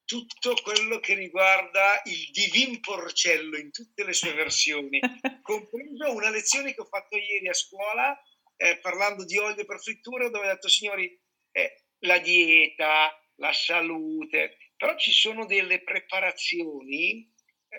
tutto 0.05 0.55
quello 0.63 1.01
che 1.01 1.15
riguarda 1.15 2.01
il 2.05 2.31
divin 2.31 2.79
porcello 2.81 3.57
in 3.57 3.73
tutte 3.73 4.05
le 4.05 4.13
sue 4.13 4.35
versioni, 4.35 5.01
compreso 5.43 6.13
una 6.15 6.31
lezione 6.31 6.75
che 6.75 6.81
ho 6.81 6.87
fatto 6.87 7.17
ieri 7.17 7.49
a 7.49 7.55
scuola 7.55 8.17
eh, 8.57 8.79
parlando 8.79 9.25
di 9.25 9.37
olio 9.39 9.65
per 9.65 9.81
frittura 9.81 10.29
dove 10.29 10.47
ho 10.47 10.53
detto 10.53 10.69
signori 10.69 11.21
eh, 11.51 11.85
la 12.01 12.19
dieta, 12.19 13.11
la 13.37 13.53
salute, 13.53 14.59
però 14.77 14.97
ci 14.97 15.11
sono 15.11 15.45
delle 15.45 15.83
preparazioni, 15.83 17.33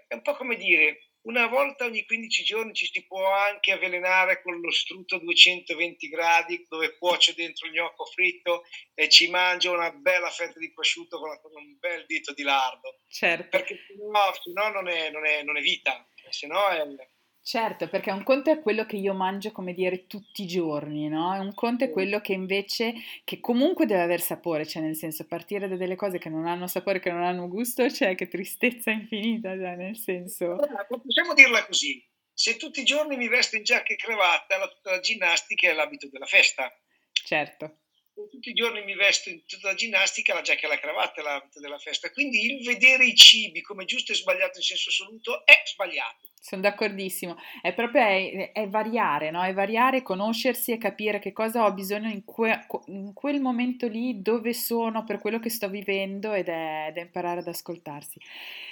è 0.08 0.14
un 0.14 0.22
po' 0.22 0.36
come 0.36 0.58
dire 0.58 1.05
una 1.26 1.48
volta 1.48 1.86
ogni 1.86 2.06
15 2.06 2.44
giorni 2.44 2.74
ci 2.74 2.90
si 2.92 3.06
può 3.06 3.32
anche 3.32 3.72
avvelenare 3.72 4.42
con 4.42 4.60
lo 4.60 4.72
strutto 4.72 5.16
a 5.16 5.20
220 5.20 6.08
gradi 6.10 6.66
dove 6.68 6.98
cuoce 6.98 7.34
dentro 7.34 7.68
il 7.68 7.74
gnocco 7.74 8.06
fritto 8.06 8.64
e 8.94 9.10
ci 9.10 9.30
mangia 9.30 9.72
una 9.72 9.92
bella 9.92 10.30
fetta 10.30 10.60
di 10.60 10.72
prosciutto 10.72 11.20
con 11.20 11.38
un 11.54 11.78
bel 11.80 12.06
dito 12.06 12.34
di 12.34 12.44
lardo. 12.44 13.00
Certo. 13.08 13.50
Perché 13.50 13.76
se 13.88 13.96
no, 14.52 14.70
non, 14.70 14.88
è, 14.88 15.10
non, 15.10 15.26
è, 15.26 15.44
non 15.44 15.58
è 15.58 15.62
vita, 15.62 16.08
se 16.30 16.48
no 16.48 16.68
è 16.68 16.80
Certo, 17.46 17.88
perché 17.88 18.10
un 18.10 18.24
conto 18.24 18.50
è 18.50 18.60
quello 18.60 18.88
che 18.88 18.96
io 18.96 19.14
mangio, 19.14 19.52
come 19.52 19.76
dire, 19.76 20.08
tutti 20.08 20.42
i 20.42 20.48
giorni, 20.48 21.08
no? 21.08 21.30
un 21.40 21.54
conto 21.54 21.84
è 21.84 21.92
quello 21.92 22.20
che 22.20 22.34
invece, 22.34 22.96
che 23.24 23.40
comunque 23.40 23.86
deve 23.86 24.02
aver 24.02 24.20
sapore, 24.20 24.66
cioè 24.66 24.82
nel 24.82 24.96
senso, 24.96 25.28
partire 25.28 25.68
da 25.68 25.76
delle 25.76 25.96
cose 25.96 26.18
che 26.18 26.30
non 26.30 26.48
hanno 26.48 26.66
sapore, 26.66 27.00
che 27.00 27.12
non 27.12 27.22
hanno 27.22 27.48
gusto, 27.48 27.88
cioè 27.94 28.16
che 28.16 28.28
tristezza 28.28 28.90
infinita, 28.90 29.56
cioè 29.56 29.76
nel 29.76 29.96
senso... 29.96 30.56
Possiamo 30.88 31.36
dirla 31.36 31.64
così, 31.68 32.04
se 32.34 32.58
tutti 32.58 32.80
i 32.80 32.84
giorni 32.84 33.16
mi 33.16 33.28
vesto 33.28 33.58
in 33.58 33.64
giacca 33.64 33.94
e 33.94 33.96
cravatta, 33.96 34.58
la, 34.58 34.80
la 34.82 35.00
ginnastica 35.00 35.70
è 35.70 35.74
l'abito 35.74 36.10
della 36.10 36.26
festa. 36.26 36.76
Certo. 37.12 37.78
Se 38.16 38.28
tutti 38.28 38.50
i 38.50 38.54
giorni 38.54 38.84
mi 38.84 38.96
vesto 38.96 39.30
in 39.30 39.46
tutta 39.46 39.68
la 39.68 39.76
ginnastica, 39.76 40.34
la 40.34 40.42
giacca 40.42 40.66
e 40.66 40.70
la 40.70 40.80
cravatta 40.80 41.22
è 41.22 41.24
l'abito 41.24 41.60
della 41.60 41.78
festa. 41.78 42.10
Quindi 42.10 42.44
il 42.44 42.66
vedere 42.66 43.06
i 43.06 43.14
cibi 43.14 43.62
come 43.62 43.86
giusto 43.86 44.14
e 44.14 44.16
sbagliato 44.16 44.58
in 44.58 44.64
senso 44.64 44.90
assoluto 44.90 45.46
è 45.46 45.62
sbagliato 45.64 46.34
sono 46.46 46.62
d'accordissimo, 46.62 47.36
è 47.60 47.74
proprio 47.74 48.04
è, 48.04 48.52
è 48.52 48.70
variare, 48.70 49.32
no? 49.32 49.42
È 49.42 49.52
variare, 49.52 50.04
conoscersi 50.04 50.72
e 50.72 50.78
capire 50.78 51.18
che 51.18 51.34
cosa 51.34 51.66
ho 51.66 51.74
bisogno 51.74 52.08
in, 52.08 52.24
que, 52.24 52.68
in, 52.86 53.14
quel 53.14 53.42
momento 53.42 53.88
lì, 53.88 54.22
dove 54.22 54.54
sono, 54.54 55.04
per 55.06 55.18
quello 55.18 55.40
che 55.40 55.50
sto 55.50 55.70
vivendo 55.70 56.34
ed 56.34 56.48
è, 56.48 56.86
ed 56.90 56.98
è 56.98 57.02
imparare 57.02 57.40
ad 57.40 57.48
ascoltarsi. 57.48 58.20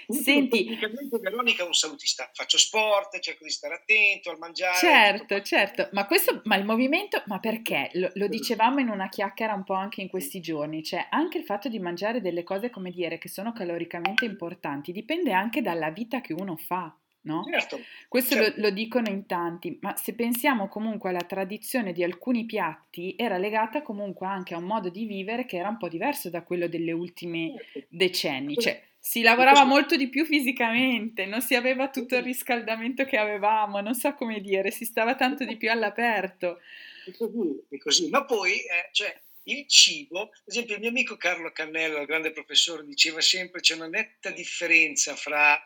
Senti, 0.07 0.65
tecnicamente 0.65 1.17
Veronica 1.17 1.63
è 1.63 1.65
un 1.65 1.73
salutista, 1.73 2.29
faccio 2.31 2.59
sport, 2.59 3.17
cerco 3.19 3.43
di 3.43 3.49
stare 3.49 3.73
attento 3.73 4.29
al 4.29 4.37
mangiare. 4.37 4.77
Certo, 4.77 5.41
certo, 5.41 5.89
ma 5.93 6.05
questo, 6.05 6.41
ma 6.43 6.55
il 6.57 6.65
movimento, 6.65 7.23
ma 7.25 7.39
perché? 7.39 7.89
Lo, 7.93 8.11
lo 8.13 8.27
dicevamo 8.27 8.81
in 8.81 8.89
una 8.89 9.09
chiacchiera 9.09 9.55
un 9.55 9.63
po' 9.63 9.73
anche 9.73 10.01
in 10.01 10.09
questi 10.09 10.41
giorni, 10.41 10.83
cioè 10.83 11.07
anche 11.09 11.39
il 11.39 11.43
fatto 11.43 11.69
di 11.69 11.79
mangiare 11.79 12.21
delle 12.21 12.43
cose, 12.43 12.69
come 12.69 12.91
dire, 12.91 13.17
che 13.17 13.29
sono 13.29 13.51
caloricamente 13.51 14.25
importanti, 14.25 14.91
dipende 14.91 15.31
anche 15.31 15.63
dalla 15.63 15.89
vita 15.89 16.21
che 16.21 16.33
uno 16.33 16.55
fa 16.55 16.95
no? 17.23 17.43
Certo, 17.49 17.79
Questo 18.07 18.35
certo. 18.35 18.61
Lo, 18.61 18.67
lo, 18.67 18.73
dicono 18.73 19.09
in 19.09 19.25
tanti, 19.25 19.77
ma 19.81 19.95
se 19.95 20.13
pensiamo 20.13 20.67
comunque 20.67 21.09
alla 21.09 21.21
tradizione 21.21 21.93
di 21.93 22.03
alcuni 22.03 22.45
piatti, 22.45 23.15
era 23.17 23.37
legata 23.37 23.81
comunque 23.81 24.27
anche 24.27 24.53
a 24.53 24.57
un 24.57 24.65
modo 24.65 24.89
di 24.89 25.05
vivere 25.05 25.45
che 25.45 25.57
era 25.57 25.69
un 25.69 25.77
po' 25.77 25.89
diverso 25.89 26.29
da 26.29 26.43
quello 26.43 26.67
delle 26.67 26.91
ultime 26.91 27.53
certo. 27.71 27.87
decenni, 27.89 28.55
cioè 28.55 28.81
si 29.05 29.21
lavorava 29.21 29.65
molto 29.65 29.97
di 29.97 30.07
più 30.07 30.23
fisicamente, 30.23 31.25
non 31.25 31.41
si 31.41 31.55
aveva 31.55 31.89
tutto 31.89 32.15
il 32.15 32.23
riscaldamento 32.23 33.03
che 33.03 33.17
avevamo, 33.17 33.81
non 33.81 33.95
so 33.95 34.13
come 34.13 34.39
dire, 34.39 34.71
si 34.71 34.85
stava 34.85 35.15
tanto 35.15 35.43
di 35.43 35.57
più 35.57 35.69
all'aperto. 35.69 36.61
È 37.05 37.11
così, 37.11 37.65
è 37.69 37.77
così. 37.79 38.07
ma 38.07 38.23
poi 38.23 38.53
eh, 38.53 38.89
cioè, 38.93 39.13
il 39.43 39.67
cibo, 39.67 40.21
ad 40.21 40.29
esempio 40.45 40.75
il 40.75 40.79
mio 40.79 40.89
amico 40.89 41.17
Carlo 41.17 41.51
Cannello, 41.51 41.99
il 41.99 42.05
grande 42.05 42.31
professore, 42.31 42.85
diceva 42.85 43.19
sempre 43.19 43.59
c'è 43.59 43.75
una 43.75 43.89
netta 43.89 44.29
differenza 44.31 45.17
fra 45.17 45.61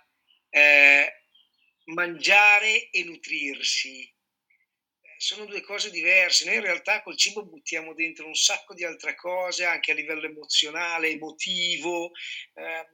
eh, 0.49 1.21
mangiare 1.88 2.89
e 2.89 3.03
nutrirsi 3.03 4.01
eh, 4.01 5.15
sono 5.17 5.46
due 5.46 5.62
cose 5.62 5.89
diverse. 5.89 6.46
Noi 6.46 6.56
in 6.56 6.62
realtà 6.62 7.01
col 7.01 7.17
cibo 7.17 7.46
buttiamo 7.46 7.94
dentro 7.94 8.27
un 8.27 8.36
sacco 8.36 8.74
di 8.74 8.84
altre 8.84 9.15
cose, 9.15 9.65
anche 9.65 9.91
a 9.91 9.96
livello 9.96 10.25
emozionale, 10.25 11.10
emotivo. 11.10 12.12
Eh, 12.53 12.88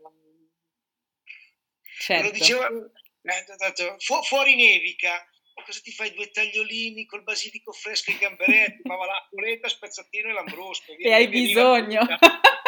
certo. 1.99 2.25
Lo 2.25 2.31
diceva, 2.31 2.67
eh, 2.67 3.95
fu- 3.99 4.23
fuori 4.23 4.55
nevica, 4.55 5.25
cosa 5.65 5.79
ti 5.81 5.91
fai 5.91 6.13
due 6.13 6.29
tagliolini 6.29 7.05
col 7.05 7.23
basilico 7.23 7.71
fresco 7.71 8.11
e 8.11 8.15
i 8.15 8.17
gamberetti, 8.17 8.81
ma 8.83 8.95
va 8.95 9.05
la 9.05 9.27
polenta, 9.29 9.67
spezzatino 9.67 10.29
e 10.29 10.33
lambrusco. 10.33 10.93
E 10.97 11.13
hai 11.13 11.27
bisogno. 11.27 12.05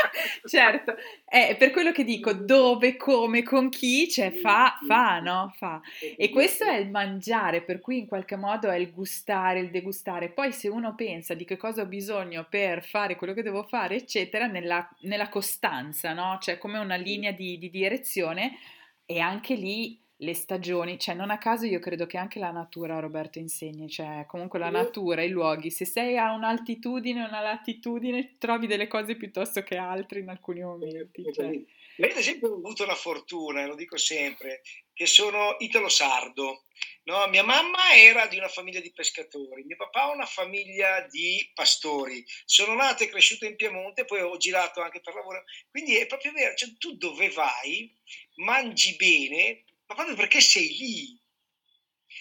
certo, 0.46 0.96
è 1.24 1.56
per 1.58 1.72
quello 1.72 1.92
che 1.92 2.04
dico 2.04 2.34
dove, 2.34 2.98
come, 2.98 3.44
con 3.44 3.70
chi, 3.70 4.10
cioè 4.10 4.32
fa, 4.32 4.78
fa, 4.86 5.20
no? 5.20 5.54
Fa. 5.56 5.82
E 6.18 6.30
questo 6.30 6.64
è 6.66 6.78
il 6.78 6.90
mangiare, 6.90 7.62
per 7.62 7.80
cui 7.80 8.00
in 8.00 8.08
qualche 8.08 8.36
modo 8.36 8.70
è 8.70 8.78
il 8.78 8.92
gustare, 8.92 9.60
il 9.60 9.72
degustare. 9.72 10.30
Poi 10.30 10.52
se 10.52 10.68
uno 10.68 10.96
pensa 10.96 11.34
di 11.34 11.46
che 11.46 11.58
cosa 11.58 11.82
ho 11.82 11.88
bisogno 11.88 12.46
per 12.50 12.84
fare 12.84 13.16
quello 13.16 13.34
che 13.34 13.44
devo 13.44 13.64
fare, 13.64 13.96
eccetera, 13.96 14.48
nella, 14.48 14.88
nella 15.02 15.30
costanza, 15.30 16.14
no? 16.14 16.38
Cioè 16.42 16.58
come 16.58 16.80
una 16.80 16.96
linea 16.96 17.32
di, 17.32 17.58
di 17.58 17.70
direzione 17.70 18.58
e 19.06 19.20
anche 19.20 19.56
lì 19.56 20.04
le 20.18 20.34
stagioni, 20.34 20.98
cioè 20.98 21.14
non 21.14 21.30
a 21.30 21.38
caso 21.38 21.66
io 21.66 21.80
credo 21.80 22.06
che 22.06 22.18
anche 22.18 22.40
la 22.40 22.52
natura, 22.52 23.00
Roberto, 23.00 23.40
insegni, 23.40 23.90
cioè 23.90 24.26
comunque 24.28 24.60
la 24.60 24.70
natura, 24.70 25.22
i 25.24 25.30
luoghi, 25.30 25.70
se 25.70 25.86
sei 25.86 26.18
a 26.18 26.32
un'altitudine 26.32 27.24
o 27.24 27.28
una 27.28 27.42
latitudine 27.42 28.36
trovi 28.38 28.68
delle 28.68 28.88
cose 28.88 29.18
piuttosto 29.18 29.62
che 29.64 29.76
altre 29.76 30.20
in 30.20 30.30
alcuni 30.30 30.62
momenti. 30.62 31.24
Cioè. 31.34 31.62
Lei 31.98 32.12
ad 32.12 32.18
esempio 32.18 32.54
ha 32.54 32.58
avuto 32.58 32.86
la 32.86 32.96
fortuna, 32.96 33.62
e 33.62 33.68
lo 33.68 33.76
dico 33.76 33.98
sempre, 33.98 34.62
che 34.94 35.06
sono 35.06 35.56
italo-sardo. 35.60 36.64
No, 37.04 37.28
mia 37.28 37.44
mamma 37.44 37.94
era 37.96 38.26
di 38.26 38.38
una 38.38 38.48
famiglia 38.48 38.80
di 38.80 38.92
pescatori, 38.92 39.64
mio 39.64 39.76
papà 39.76 40.12
una 40.12 40.26
famiglia 40.26 41.06
di 41.10 41.50
pastori. 41.54 42.24
Sono 42.46 42.74
nato 42.74 43.04
e 43.04 43.10
cresciuto 43.10 43.46
in 43.46 43.56
Piemonte, 43.56 44.06
poi 44.06 44.22
ho 44.22 44.36
girato 44.38 44.82
anche 44.82 45.02
per 45.02 45.14
lavoro. 45.14 45.44
Quindi 45.70 45.98
è 45.98 46.08
proprio 46.08 46.32
vero, 46.32 46.56
cioè, 46.56 46.74
tu 46.78 46.98
dove 46.98 47.30
vai, 47.30 47.94
mangi 48.38 48.96
bene, 48.96 49.64
ma 49.88 49.96
proprio 49.96 50.16
perché 50.16 50.42
sei 50.42 50.76
lì. 50.76 51.20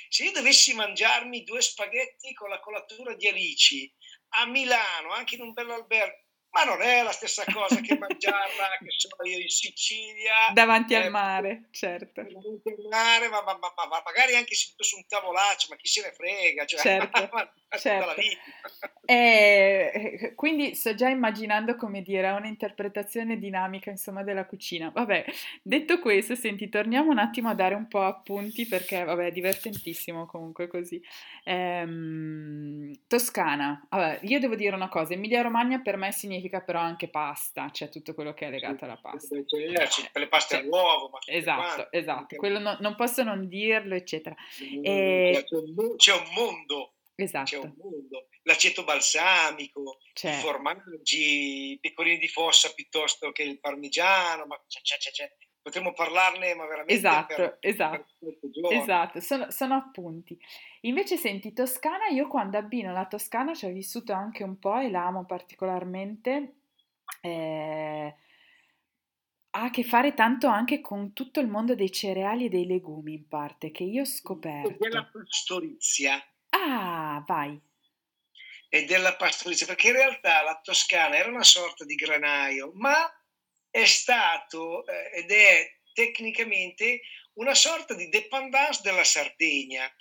Se 0.09 0.25
io 0.25 0.33
dovessi 0.33 0.75
mangiarmi 0.75 1.44
due 1.44 1.61
spaghetti 1.61 2.33
con 2.35 2.49
la 2.49 2.61
colatura 2.61 3.14
di 3.14 3.26
alici 3.26 3.92
a 4.37 4.47
Milano, 4.47 5.12
anche 5.12 5.37
in 5.37 5.42
un 5.42 5.52
bello 5.52 5.75
albergo, 5.75 6.24
ma 6.55 6.63
non 6.63 6.81
è 6.81 7.03
la 7.03 7.11
stessa 7.11 7.43
cosa 7.53 7.81
che 7.81 7.99
mangiarla, 7.99 8.79
che 8.79 8.95
sono 8.97 9.29
io 9.29 9.39
in 9.39 9.49
Sicilia. 9.49 10.51
Davanti 10.53 10.95
eh, 10.95 10.99
al 10.99 11.11
mare, 11.11 11.65
certo. 11.73 12.23
Davanti 12.23 12.69
al 12.69 12.87
mare, 12.89 13.29
ma, 13.29 13.43
ma, 13.43 13.59
ma, 13.59 13.73
ma, 13.75 14.03
magari 14.05 14.37
anche 14.37 14.55
seduto 14.55 14.85
su 14.85 14.97
un 14.97 15.05
tavolaccio, 15.09 15.67
ma 15.71 15.77
chi 15.77 15.89
se 15.89 16.03
ne 16.03 16.13
frega, 16.13 16.65
cioè, 16.65 16.81
certo, 16.81 17.29
certo. 17.77 18.15
Eh, 19.05 20.33
quindi 20.37 20.77
sto 20.77 20.95
già 20.95 21.09
immaginando, 21.09 21.75
come 21.75 22.03
dire, 22.03 22.31
un'interpretazione 22.31 23.37
dinamica, 23.37 23.91
insomma, 23.91 24.23
della 24.23 24.47
cucina. 24.47 24.91
Vabbè, 24.91 25.25
detto 25.61 25.99
questo, 25.99 26.37
senti, 26.37 26.69
torniamo 26.69 27.11
un 27.11 27.19
attimo 27.19 27.49
a 27.49 27.55
dare 27.55 27.75
un 27.75 27.89
po' 27.89 28.03
appunti, 28.03 28.65
perché, 28.67 29.03
vabbè, 29.03 29.27
è 29.27 29.33
divertentissimo 29.33 30.27
comunque 30.27 30.69
così. 30.69 31.03
Ehm, 31.43 32.93
Toscana, 33.09 33.85
vabbè, 33.91 34.21
io 34.23 34.39
devo 34.39 34.55
dire 34.55 34.77
una 34.77 34.89
cosa, 34.89 35.15
Emilia 35.15 35.43
Romagna 35.43 35.81
per 35.81 35.97
me 35.97 36.13
significa 36.13 36.43
significa 36.45 36.61
però 36.61 36.81
anche 36.81 37.09
pasta, 37.09 37.71
cioè 37.71 37.89
tutto 37.89 38.15
quello 38.15 38.35
che 38.35 38.47
è 38.47 38.51
legato 38.51 38.85
alla 38.85 38.97
pasta. 38.97 39.37
Cioè, 39.45 39.89
cioè, 39.89 40.11
per 40.13 40.23
le 40.23 40.29
paste 40.29 40.57
cioè, 40.57 40.65
all'uovo. 40.65 41.19
esatto, 41.27 41.75
quante, 41.75 41.97
esatto, 41.97 42.37
quello 42.37 42.59
no, 42.59 42.77
non 42.81 42.95
posso 42.95 43.23
non 43.23 43.49
dirlo, 43.49 43.95
eccetera. 43.95 44.35
E... 44.83 45.45
C'è, 45.47 45.57
un, 45.57 45.97
c'è, 45.97 46.13
un, 46.13 46.33
mondo. 46.35 46.95
Esatto. 47.15 47.51
C'è 47.51 47.59
un 47.59 47.75
mondo. 47.77 48.29
L'aceto 48.43 48.85
balsamico, 48.85 49.99
c'è. 50.13 50.37
i 50.37 50.41
formaggi, 50.41 51.73
i 51.73 51.79
pecorini 51.81 52.19
di 52.19 52.29
fossa 52.29 52.73
piuttosto 52.73 53.33
che 53.33 53.43
il 53.43 53.59
parmigiano, 53.59 54.45
ma 54.47 54.63
c'è, 54.67 54.81
c'è, 54.83 55.11
c'è, 55.11 55.33
potremmo 55.64 55.94
parlarne 55.94 56.54
ma 56.54 56.66
veramente 56.66 56.92
esatto, 56.92 57.35
per, 57.35 57.56
esatto, 57.61 58.04
per 58.18 58.73
esatto, 58.73 59.21
sono, 59.21 59.50
sono, 59.50 59.75
appunti. 59.75 60.38
Invece 60.83 61.16
senti, 61.16 61.54
Toscana, 61.54 62.09
io 62.09 62.28
quando 62.28 62.59
abbino 62.59 62.92
la 62.92 63.06
Toscana 63.06 63.54
ci 63.54 63.64
ho 63.64 63.73
vissuto 63.73 64.12
anche 64.12 64.44
un 64.44 64.59
po' 64.59 64.78
e 64.78 64.90
la 64.90 65.06
amo 65.06 65.25
particolarmente, 65.25 66.56
eh, 67.23 68.14
ha 69.52 69.62
a 69.62 69.71
che 69.71 69.85
fare 69.85 70.12
tanto 70.12 70.49
anche 70.49 70.83
con 70.83 71.14
tutto 71.14 71.40
il 71.40 71.49
mondo 71.49 71.75
dei 71.75 71.90
cereali 71.90 72.44
e 72.44 72.49
dei 72.50 72.66
legumi 72.66 73.14
in 73.14 73.26
parte, 73.26 73.71
che 73.71 73.85
io 73.85 74.02
ho 74.02 74.06
scoperto. 74.06 74.76
Della 74.78 75.09
pastorizia. 75.11 76.23
Ah, 76.50 77.25
vai. 77.26 77.59
E 78.68 78.85
della 78.85 79.16
pastorizia, 79.16 79.64
perché 79.64 79.88
in 79.88 79.94
realtà 79.94 80.42
la 80.42 80.61
Toscana 80.62 81.16
era 81.16 81.30
una 81.30 81.42
sorta 81.42 81.87
di 81.87 81.94
granaio, 81.94 82.73
ma 82.75 83.11
è 83.75 83.87
stato 83.87 84.87
eh, 84.87 85.19
ed 85.19 85.33
è 85.33 85.69
tecnicamente 85.93 87.00
una 87.35 87.54
sorta 87.54 87.95
di 87.95 88.09
dépendance 88.09 88.83
della 88.85 89.02
Sardegna. 89.02 89.93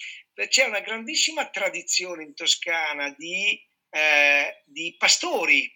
C'è 0.47 0.65
una 0.65 0.81
grandissima 0.81 1.49
tradizione 1.49 2.21
in 2.21 2.35
Toscana 2.35 3.09
di, 3.17 3.59
eh, 3.89 4.61
di 4.65 4.95
pastori, 4.95 5.67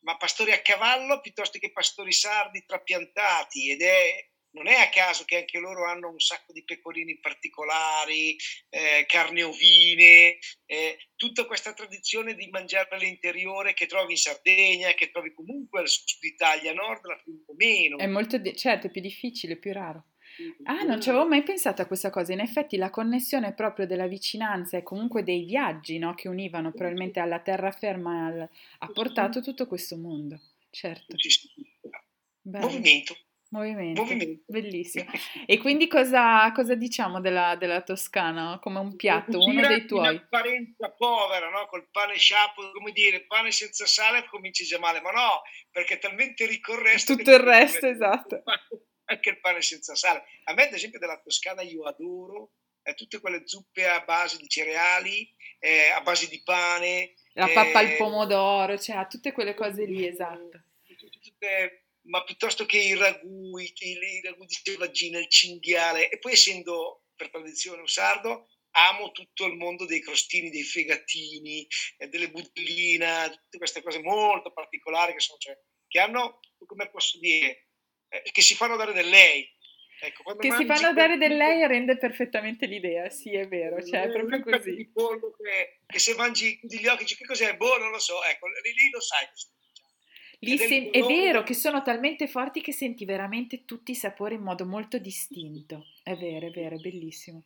ma 0.00 0.18
pastori 0.18 0.52
a 0.52 0.60
cavallo 0.60 1.18
piuttosto 1.22 1.58
che 1.58 1.72
pastori 1.72 2.12
sardi 2.12 2.62
trapiantati 2.66 3.70
ed 3.70 3.80
è 3.80 4.28
non 4.56 4.68
è 4.68 4.74
a 4.80 4.88
caso 4.88 5.24
che 5.24 5.36
anche 5.36 5.58
loro 5.58 5.84
hanno 5.84 6.08
un 6.08 6.18
sacco 6.18 6.54
di 6.54 6.64
pecorini 6.64 7.18
particolari, 7.18 8.34
eh, 8.70 9.04
carne 9.06 9.42
ovine, 9.42 10.38
eh, 10.64 10.98
tutta 11.14 11.44
questa 11.44 11.74
tradizione 11.74 12.34
di 12.34 12.48
mangiare 12.48 12.88
all'interiore 12.92 13.74
che 13.74 13.84
trovi 13.84 14.12
in 14.12 14.18
Sardegna, 14.18 14.92
che 14.94 15.10
trovi 15.10 15.34
comunque 15.34 15.80
al 15.80 15.88
sud 15.88 16.22
Italia, 16.22 16.72
nord 16.72 17.04
la 17.04 17.20
più 17.22 17.44
o 17.46 17.54
meno. 17.54 17.98
È 17.98 18.06
molto, 18.06 18.38
di- 18.38 18.56
certo, 18.56 18.86
è 18.86 18.90
più 18.90 19.02
difficile, 19.02 19.56
più 19.56 19.74
raro. 19.74 20.06
Ah, 20.64 20.82
non 20.82 21.00
ci 21.00 21.08
avevo 21.10 21.26
mai 21.26 21.42
pensato 21.42 21.82
a 21.82 21.86
questa 21.86 22.10
cosa. 22.10 22.32
In 22.32 22.40
effetti 22.40 22.76
la 22.76 22.90
connessione 22.90 23.54
proprio 23.54 23.86
della 23.86 24.06
vicinanza 24.06 24.76
e 24.76 24.82
comunque 24.82 25.22
dei 25.22 25.44
viaggi 25.44 25.98
no, 25.98 26.14
che 26.14 26.28
univano 26.28 26.72
probabilmente 26.72 27.20
alla 27.20 27.40
terraferma 27.40 28.26
al... 28.26 28.50
ha 28.78 28.86
portato 28.88 29.40
tutto 29.40 29.66
questo 29.66 29.96
mondo. 29.96 30.40
Certo. 30.70 31.14
Movimento. 32.42 33.16
Movimento, 33.50 34.02
Movimento. 34.02 34.42
bellissimo. 34.46 35.10
E 35.46 35.58
quindi 35.58 35.86
cosa, 35.86 36.50
cosa 36.52 36.74
diciamo 36.74 37.20
della, 37.20 37.54
della, 37.56 37.82
Toscana? 37.82 38.58
Come 38.60 38.80
un 38.80 38.96
piatto, 38.96 39.38
uno 39.38 39.66
dei 39.66 39.86
tuoi? 39.86 40.08
Una 40.08 40.18
apparenza 40.18 40.90
povera, 40.90 41.48
no? 41.50 41.66
Col 41.68 41.88
pane 41.90 42.16
sciapo, 42.16 42.70
come 42.72 42.92
dire, 42.92 43.24
pane 43.26 43.52
senza 43.52 43.86
sale 43.86 44.26
cominci 44.26 44.64
già 44.64 44.78
male, 44.78 45.00
ma 45.00 45.10
no, 45.10 45.42
perché 45.70 45.94
è 45.94 45.98
talmente 45.98 46.46
ricco 46.46 46.72
il 46.72 46.80
resto. 46.80 47.14
Tutto 47.14 47.30
il 47.30 47.38
resto, 47.38 47.86
esatto. 47.86 48.42
Anche 49.08 49.30
il 49.30 49.40
pane 49.40 49.62
senza 49.62 49.94
sale. 49.94 50.24
A 50.44 50.52
me, 50.52 50.64
ad 50.64 50.72
esempio, 50.72 50.98
della 50.98 51.20
Toscana 51.20 51.62
io 51.62 51.84
adoro 51.84 52.50
eh, 52.86 52.94
tutte 52.94 53.20
quelle 53.20 53.42
zuppe 53.44 53.86
a 53.86 54.00
base 54.00 54.36
di 54.36 54.48
cereali, 54.48 55.28
eh, 55.58 55.90
a 55.90 56.00
base 56.00 56.28
di 56.28 56.40
pane. 56.42 57.14
La 57.32 57.48
pappa 57.48 57.80
al 57.80 57.86
eh, 57.86 57.96
pomodoro, 57.96 58.78
cioè 58.78 59.06
tutte 59.08 59.32
quelle 59.32 59.54
cose 59.54 59.84
lì, 59.84 60.06
esatto. 60.06 60.62
Tutte, 61.20 61.85
ma 62.06 62.22
piuttosto 62.24 62.66
che 62.66 62.78
i 62.78 62.94
ragù, 62.94 63.58
i, 63.58 63.72
i 63.76 64.20
ragù 64.22 64.44
di 64.44 64.54
selvaggina, 64.54 65.18
il 65.18 65.28
cinghiale, 65.28 66.08
e 66.08 66.18
poi 66.18 66.32
essendo 66.32 67.04
per 67.14 67.30
tradizione 67.30 67.80
un 67.80 67.88
sardo, 67.88 68.48
amo 68.76 69.10
tutto 69.10 69.46
il 69.46 69.54
mondo 69.54 69.86
dei 69.86 70.00
crostini, 70.00 70.50
dei 70.50 70.62
fegatini, 70.62 71.66
eh, 71.98 72.08
delle 72.08 72.30
budellina, 72.30 73.28
tutte 73.30 73.58
queste 73.58 73.82
cose 73.82 74.00
molto 74.00 74.52
particolari 74.52 75.12
che, 75.12 75.20
sono, 75.20 75.38
cioè, 75.38 75.58
che 75.88 75.98
hanno, 75.98 76.40
come 76.66 76.90
posso 76.90 77.18
dire, 77.18 77.68
eh, 78.08 78.22
che 78.30 78.42
si 78.42 78.54
fanno 78.54 78.76
dare 78.76 78.92
del 78.92 79.08
lei. 79.08 79.54
Ecco, 79.98 80.36
che 80.36 80.52
si 80.52 80.66
fanno 80.66 80.92
dare 80.92 81.16
del 81.16 81.36
lei 81.36 81.66
rende 81.66 81.96
perfettamente 81.96 82.66
l'idea, 82.66 83.08
sì 83.08 83.34
è 83.34 83.48
vero, 83.48 83.82
cioè 83.82 84.02
è 84.02 84.10
proprio 84.10 84.42
così. 84.42 84.92
Che, 84.92 85.80
che 85.86 85.98
se 85.98 86.14
mangi 86.16 86.60
gli 86.60 86.86
occhi, 86.86 87.06
che 87.06 87.24
cos'è? 87.24 87.56
Boh, 87.56 87.78
non 87.78 87.90
lo 87.90 87.98
so, 87.98 88.22
ecco, 88.24 88.46
lì, 88.46 88.74
lì 88.74 88.90
lo 88.90 89.00
sai. 89.00 89.26
Lì 90.40 90.58
sen- 90.58 90.90
è 90.92 91.00
vero 91.00 91.42
che 91.42 91.54
sono 91.54 91.82
talmente 91.82 92.28
forti 92.28 92.60
che 92.60 92.72
senti 92.72 93.04
veramente 93.04 93.64
tutti 93.64 93.92
i 93.92 93.96
sapori 93.96 94.34
in 94.34 94.42
modo 94.42 94.66
molto 94.66 94.98
distinto. 94.98 95.86
È 96.02 96.14
vero, 96.14 96.46
è 96.46 96.50
vero, 96.50 96.76
è 96.76 96.78
bellissimo. 96.78 97.44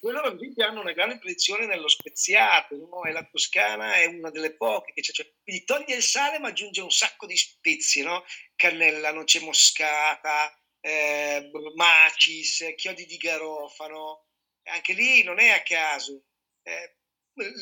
Quello 0.00 0.20
per 0.20 0.66
hanno 0.66 0.80
una 0.82 0.92
grande 0.92 1.18
tradizione 1.18 1.64
nello 1.64 1.88
speziato, 1.88 2.76
no? 2.76 3.04
e 3.04 3.12
la 3.12 3.24
Toscana 3.24 3.94
è 3.94 4.04
una 4.04 4.30
delle 4.30 4.54
poche 4.54 4.92
che 4.92 5.00
c'è. 5.00 5.12
Cioè, 5.12 5.32
quindi 5.42 5.64
toglie 5.64 5.96
il 5.96 6.02
sale 6.02 6.38
ma 6.38 6.48
aggiunge 6.48 6.82
un 6.82 6.90
sacco 6.90 7.24
di 7.24 7.36
spezie, 7.36 8.02
no? 8.02 8.22
cannella, 8.54 9.12
noce 9.12 9.40
moscata, 9.40 10.54
eh, 10.80 11.50
macis, 11.74 12.74
chiodi 12.76 13.06
di 13.06 13.16
garofano. 13.16 14.26
Anche 14.64 14.92
lì 14.92 15.22
non 15.22 15.38
è 15.38 15.48
a 15.48 15.62
caso. 15.62 16.22
Eh, 16.62 16.96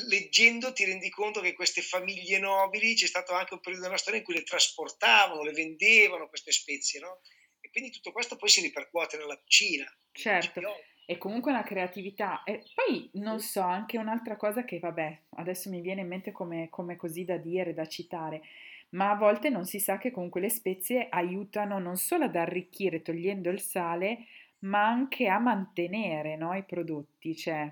leggendo 0.08 0.72
ti 0.72 0.84
rendi 0.84 1.08
conto 1.10 1.40
che 1.40 1.54
queste 1.54 1.82
famiglie 1.82 2.38
nobili 2.38 2.94
c'è 2.94 3.06
stato 3.06 3.32
anche 3.32 3.54
un 3.54 3.60
periodo 3.60 3.86
della 3.86 3.96
storia 3.96 4.18
in 4.18 4.24
cui 4.24 4.34
le 4.34 4.42
trasportavano, 4.42 5.42
le 5.42 5.52
vendevano 5.52 6.28
queste 6.28 6.52
spezie, 6.52 7.00
no? 7.00 7.20
E 7.60 7.70
quindi 7.70 7.90
tutto 7.90 8.12
questo 8.12 8.36
poi 8.36 8.48
si 8.48 8.60
ripercuote 8.60 9.16
nella 9.16 9.38
cucina. 9.38 9.86
Certo, 10.12 10.60
è 11.04 11.18
comunque 11.18 11.50
una 11.50 11.62
creatività. 11.62 12.42
E 12.44 12.62
poi 12.74 13.10
non 13.14 13.40
so, 13.40 13.60
anche 13.60 13.98
un'altra 13.98 14.36
cosa 14.36 14.64
che 14.64 14.78
vabbè, 14.78 15.20
adesso 15.36 15.70
mi 15.70 15.80
viene 15.80 16.02
in 16.02 16.08
mente 16.08 16.32
come, 16.32 16.68
come 16.70 16.96
così 16.96 17.24
da 17.24 17.36
dire, 17.36 17.74
da 17.74 17.86
citare, 17.86 18.42
ma 18.90 19.10
a 19.10 19.16
volte 19.16 19.48
non 19.48 19.64
si 19.64 19.78
sa 19.78 19.98
che 19.98 20.10
comunque 20.10 20.40
le 20.40 20.50
spezie 20.50 21.08
aiutano 21.08 21.78
non 21.78 21.96
solo 21.96 22.24
ad 22.24 22.36
arricchire 22.36 23.02
togliendo 23.02 23.48
il 23.50 23.60
sale, 23.60 24.26
ma 24.62 24.86
anche 24.86 25.28
a 25.28 25.38
mantenere 25.38 26.36
no, 26.36 26.54
i 26.54 26.64
prodotti. 26.64 27.36
Cioè. 27.36 27.68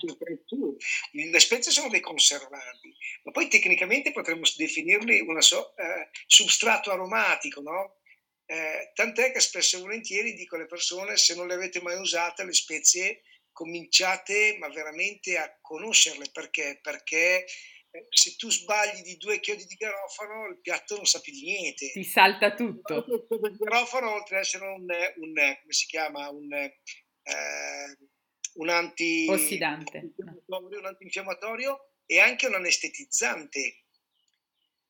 Le 1.13 1.41
spezie 1.41 1.73
sono 1.73 1.89
dei 1.89 2.01
conservanti, 2.01 2.95
ma 3.25 3.33
poi 3.33 3.49
tecnicamente 3.49 4.13
potremmo 4.13 4.43
definirli 4.57 5.21
un 5.21 5.41
so, 5.41 5.77
eh, 5.77 6.09
substrato 6.27 6.91
aromatico, 6.91 7.61
no? 7.61 7.97
Eh, 8.47 8.91
tant'è 8.95 9.31
che 9.31 9.41
spesso 9.41 9.77
e 9.77 9.81
volentieri 9.81 10.35
dico 10.35 10.57
alle 10.57 10.67
persone 10.67 11.17
se 11.17 11.37
non 11.37 11.47
le 11.47 11.55
avete 11.55 11.81
mai 11.83 11.97
usate 12.01 12.45
le 12.45 12.53
spezie 12.53 13.23
cominciate 13.53 14.57
ma 14.59 14.69
veramente 14.69 15.39
a 15.39 15.57
conoscerle 15.61 16.31
perché? 16.33 16.81
Perché 16.83 17.45
se 18.09 18.37
tu 18.37 18.51
sbagli 18.51 19.03
di 19.03 19.17
due 19.17 19.41
chiodi 19.41 19.65
di 19.65 19.75
garofano 19.75 20.47
il 20.49 20.61
piatto 20.61 20.97
non 20.97 21.07
sa 21.07 21.21
più 21.21 21.33
di 21.33 21.43
niente. 21.43 21.91
Ti 21.91 22.05
salta 22.05 22.55
tutto. 22.55 23.05
Il 23.09 23.57
garofano 23.59 24.13
oltre 24.13 24.37
ad 24.37 24.43
essere 24.43 24.65
un, 24.67 24.83
un 24.83 25.35
come 25.35 25.73
si 25.73 25.87
chiama, 25.87 26.29
un, 26.29 26.53
eh, 26.53 26.79
un 28.55 28.69
anti... 28.69 29.27
Ossidante. 29.29 30.15
Un 30.47 30.85
antinfiammatorio 30.85 31.95
e 32.07 32.21
anche 32.21 32.47
un 32.47 32.55
anestetizzante. 32.55 33.85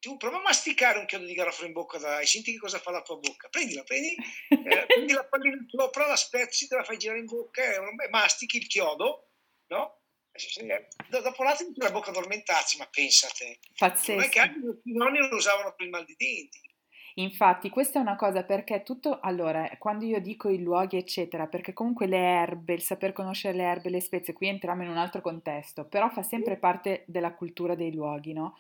tu 0.01 0.17
prova 0.17 0.39
a 0.39 0.43
masticare 0.43 0.99
un 0.99 1.07
chiodo 1.07 1.27
di 1.27 1.35
garofano 1.35 1.67
in 1.67 1.73
bocca, 1.75 1.99
dai, 1.99 2.27
senti 2.27 2.53
che 2.53 2.59
cosa 2.59 2.79
fa 2.79 2.91
la 2.91 3.03
tua 3.03 3.17
bocca. 3.17 3.49
Prendila, 3.49 3.83
prendi, 3.85 4.15
eh, 4.49 4.87
prendi 4.87 5.13
la 5.13 5.27
pallina 5.27 5.59
sopra, 5.69 6.07
la 6.07 6.17
spezzi, 6.17 6.67
te 6.67 6.77
la 6.77 6.85
fai 6.85 6.97
girare 6.97 7.21
in 7.21 7.27
bocca 7.27 7.63
e 7.63 8.09
mastichi 8.09 8.57
il 8.57 8.67
chiodo, 8.67 9.31
no? 9.69 10.00
Dopo 11.09 11.43
un 11.43 11.49
attimo 11.49 11.71
la 11.77 11.91
bocca 11.91 12.11
addormentarsi, 12.11 12.77
ma 12.79 12.89
pensate. 12.91 13.59
Pazzesco. 13.77 14.13
Non 14.13 14.25
è 14.25 14.29
che 14.29 14.39
anche 14.39 14.81
i 14.85 14.93
nonni 14.93 15.19
lo 15.19 15.37
usavano 15.37 15.75
per 15.77 15.87
il 15.87 15.93
mal 15.93 16.05
di 16.05 16.15
denti. 16.17 16.69
Infatti, 17.15 17.69
questa 17.69 17.99
è 17.99 18.03
una 18.03 18.17
cosa 18.17 18.45
perché 18.45 18.83
tutto, 18.83 19.19
allora, 19.21 19.69
quando 19.79 20.05
io 20.05 20.21
dico 20.21 20.49
i 20.49 20.63
luoghi, 20.63 20.97
eccetera, 20.97 21.49
perché 21.49 21.73
comunque 21.73 22.07
le 22.07 22.19
erbe, 22.19 22.75
il 22.75 22.83
saper 22.83 23.13
conoscere 23.13 23.57
le 23.57 23.65
erbe, 23.65 23.91
le 23.91 24.01
spezie, 24.01 24.33
qui 24.33 24.49
entriamo 24.49 24.85
in 24.85 24.89
un 24.89 24.97
altro 24.97 25.21
contesto, 25.21 25.87
però 25.87 26.09
fa 26.09 26.23
sempre 26.23 26.57
parte 26.57 27.03
della 27.07 27.35
cultura 27.35 27.75
dei 27.75 27.93
luoghi, 27.93 28.33
no? 28.33 28.57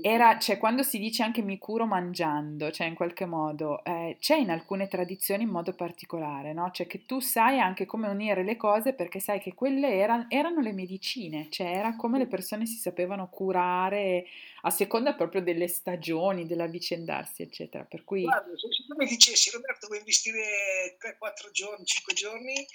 Era, 0.00 0.38
cioè, 0.38 0.58
quando 0.58 0.82
si 0.82 0.98
dice 0.98 1.22
anche 1.22 1.42
mi 1.42 1.58
curo 1.58 1.86
mangiando, 1.86 2.70
cioè 2.70 2.86
in 2.86 2.94
qualche 2.94 3.26
modo, 3.26 3.84
eh, 3.84 4.16
c'è 4.18 4.36
in 4.36 4.50
alcune 4.50 4.88
tradizioni 4.88 5.44
in 5.44 5.50
modo 5.50 5.74
particolare, 5.74 6.52
no? 6.52 6.70
Cioè 6.72 6.86
che 6.86 7.04
tu 7.04 7.20
sai 7.20 7.60
anche 7.60 7.86
come 7.86 8.08
unire 8.08 8.42
le 8.42 8.56
cose 8.56 8.94
perché 8.94 9.20
sai 9.20 9.40
che 9.40 9.54
quelle 9.54 9.94
era, 9.94 10.26
erano 10.28 10.60
le 10.60 10.72
medicine, 10.72 11.48
cioè 11.50 11.68
era 11.68 11.96
come 11.96 12.18
le 12.18 12.26
persone 12.26 12.66
si 12.66 12.76
sapevano 12.76 13.28
curare 13.28 14.24
a 14.62 14.70
seconda 14.70 15.14
proprio 15.14 15.42
delle 15.42 15.68
stagioni, 15.68 16.46
dell'avvicendarsi, 16.46 17.42
eccetera. 17.42 17.84
Per 17.84 18.02
cui... 18.02 18.22
Guarda, 18.22 18.50
se 18.56 18.68
tu 18.86 18.96
mi 18.96 19.06
dicessi 19.06 19.50
Roberto 19.50 19.86
vuoi 19.86 19.98
investire 19.98 20.96
3-4 20.98 21.50
giorni, 21.52 21.84
5 21.84 22.14
giorni, 22.14 22.66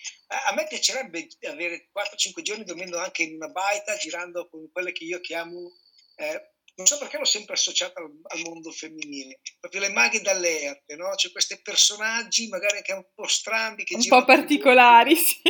a 0.47 0.53
me 0.53 0.67
piacerebbe 0.67 1.27
avere 1.47 1.89
4-5 1.91 2.41
giorni 2.43 2.63
dormendo 2.63 2.97
anche 2.99 3.23
in 3.23 3.35
una 3.35 3.49
baita, 3.49 3.95
girando 3.97 4.47
con 4.47 4.69
quelle 4.71 4.91
che 4.91 5.03
io 5.03 5.19
chiamo... 5.19 5.71
Eh, 6.15 6.57
non 6.79 6.87
so 6.87 6.97
perché 6.97 7.17
l'ho 7.17 7.25
sempre 7.25 7.55
associata 7.55 7.99
al, 7.99 8.09
al, 8.23 8.39
mondo 8.45 8.71
femminile, 8.71 9.41
proprio 9.59 9.81
le 9.81 9.89
maghe 9.89 10.21
dalle 10.21 10.61
erbe, 10.61 10.95
no? 10.95 11.09
C'è 11.13 11.29
questi 11.29 11.59
personaggi 11.61 12.47
magari 12.47 12.77
anche 12.77 12.93
un 12.93 13.05
po' 13.13 13.27
strambi, 13.27 13.83
che 13.83 13.95
un 13.95 14.07
po' 14.07 14.23
particolari, 14.23 15.15
sì. 15.15 15.41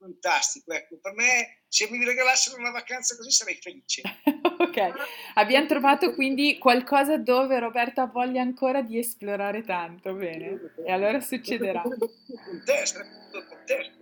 Fantastico, 0.00 0.72
ecco, 0.72 0.98
per 1.00 1.12
me 1.14 1.62
se 1.68 1.88
mi 1.88 2.04
regalassero 2.04 2.58
una 2.58 2.70
vacanza 2.70 3.14
così 3.14 3.30
sarei 3.30 3.58
felice. 3.60 4.02
ok, 4.58 4.92
abbiamo 5.34 5.66
trovato 5.66 6.12
quindi 6.14 6.58
qualcosa 6.58 7.16
dove 7.16 7.60
Roberta 7.60 8.06
voglia 8.06 8.42
ancora 8.42 8.82
di 8.82 8.98
esplorare 8.98 9.62
tanto, 9.62 10.14
bene, 10.14 10.74
e 10.84 10.90
allora 10.90 11.20
succederà. 11.20 11.82
Contesto, 11.82 12.98
contesto 13.48 13.97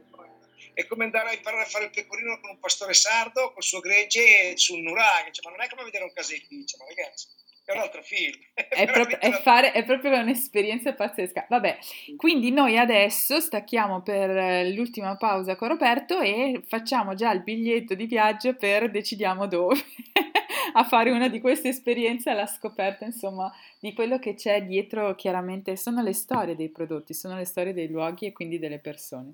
è 0.76 0.86
come 0.86 1.04
andare 1.04 1.30
a 1.30 1.32
imparare 1.32 1.62
a 1.62 1.66
fare 1.66 1.84
il 1.84 1.90
pecorino 1.90 2.38
con 2.38 2.50
un 2.50 2.58
pastore 2.58 2.92
sardo, 2.92 3.50
col 3.54 3.62
suo 3.62 3.80
gregge 3.80 4.58
sul 4.58 4.82
nuraghe, 4.82 5.32
cioè, 5.32 5.42
ma 5.46 5.56
non 5.56 5.64
è 5.64 5.70
come 5.70 5.84
vedere 5.84 6.04
un 6.04 6.12
dice, 6.48 6.76
ma 6.76 6.84
ragazzi, 6.84 7.28
è 7.64 7.72
un 7.72 7.78
altro 7.78 8.02
film. 8.02 8.34
È, 8.52 8.86
pro- 8.86 9.08
è, 9.08 9.30
fare, 9.40 9.72
è, 9.72 9.84
proprio 9.84 10.18
un'esperienza 10.18 10.92
pazzesca. 10.92 11.46
Vabbè, 11.48 11.78
quindi 12.16 12.50
noi 12.50 12.76
adesso 12.76 13.40
stacchiamo 13.40 14.02
per 14.02 14.66
l'ultima 14.66 15.16
pausa 15.16 15.56
con 15.56 15.68
Roberto 15.68 16.20
e 16.20 16.62
facciamo 16.66 17.14
già 17.14 17.32
il 17.32 17.42
biglietto 17.42 17.94
di 17.94 18.04
viaggio 18.04 18.54
per 18.54 18.90
decidiamo 18.90 19.46
dove 19.46 19.76
a 20.74 20.84
fare 20.84 21.10
una 21.10 21.28
di 21.28 21.40
queste 21.40 21.68
esperienze 21.68 22.28
alla 22.28 22.46
scoperta, 22.46 23.06
insomma, 23.06 23.50
di 23.80 23.94
quello 23.94 24.18
che 24.18 24.34
c'è 24.34 24.62
dietro, 24.62 25.14
chiaramente 25.14 25.76
sono 25.76 26.02
le 26.02 26.12
storie 26.12 26.54
dei 26.54 26.68
prodotti, 26.68 27.14
sono 27.14 27.36
le 27.36 27.46
storie 27.46 27.72
dei 27.72 27.88
luoghi 27.88 28.26
e 28.26 28.32
quindi 28.32 28.58
delle 28.58 28.78
persone. 28.78 29.32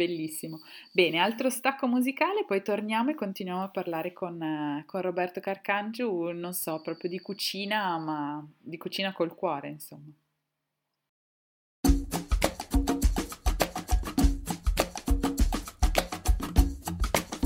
Bellissimo. 0.00 0.62
Bene, 0.90 1.18
altro 1.18 1.50
stacco 1.50 1.86
musicale, 1.86 2.46
poi 2.46 2.62
torniamo 2.62 3.10
e 3.10 3.14
continuiamo 3.14 3.64
a 3.64 3.68
parlare 3.68 4.14
con, 4.14 4.82
con 4.86 5.02
Roberto 5.02 5.40
Carcangiu, 5.40 6.30
non 6.30 6.54
so, 6.54 6.80
proprio 6.80 7.10
di 7.10 7.20
cucina, 7.20 7.98
ma 7.98 8.42
di 8.58 8.78
cucina 8.78 9.12
col 9.12 9.34
cuore, 9.34 9.68
insomma. 9.68 10.10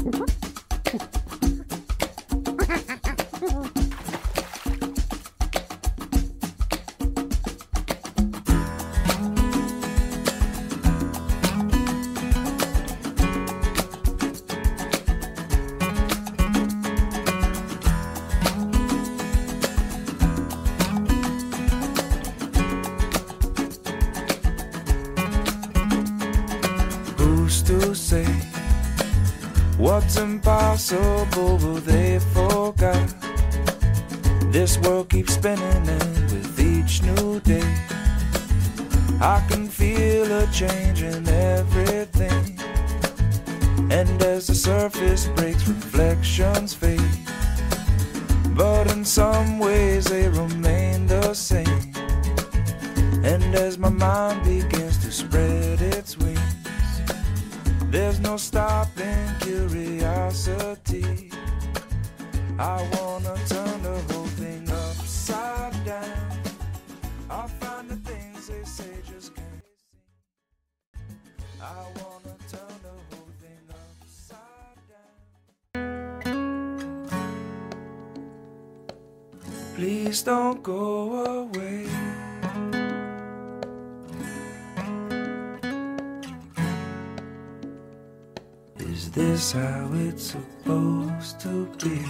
What's 0.05 0.44
Please 79.75 80.23
don't 80.23 80.63
go 80.63 81.25
away. 81.43 81.87
this 89.15 89.53
how 89.53 89.91
it's 89.95 90.35
supposed 90.35 91.39
to 91.39 91.67
be? 91.79 92.03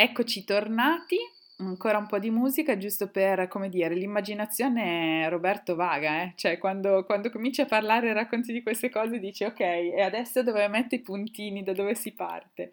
Eccoci 0.00 0.44
tornati, 0.46 1.18
ancora 1.58 1.98
un 1.98 2.06
po' 2.06 2.18
di 2.18 2.30
musica 2.30 2.76
giusto 2.76 3.08
per, 3.08 3.48
come 3.48 3.68
dire, 3.68 3.94
l'immaginazione 3.94 5.28
Roberto 5.28 5.74
vaga, 5.74 6.22
eh? 6.22 6.32
cioè 6.36 6.58
quando, 6.58 7.04
quando 7.04 7.30
cominci 7.30 7.60
a 7.60 7.66
parlare 7.66 8.08
e 8.08 8.12
racconti 8.12 8.52
di 8.52 8.62
queste 8.62 8.90
cose 8.90 9.18
dici 9.18 9.44
ok, 9.44 9.60
e 9.60 10.00
adesso 10.00 10.42
dove 10.42 10.66
metto 10.68 10.94
i 10.94 11.00
puntini, 11.00 11.62
da 11.62 11.72
dove 11.72 11.94
si 11.94 12.12
parte? 12.12 12.68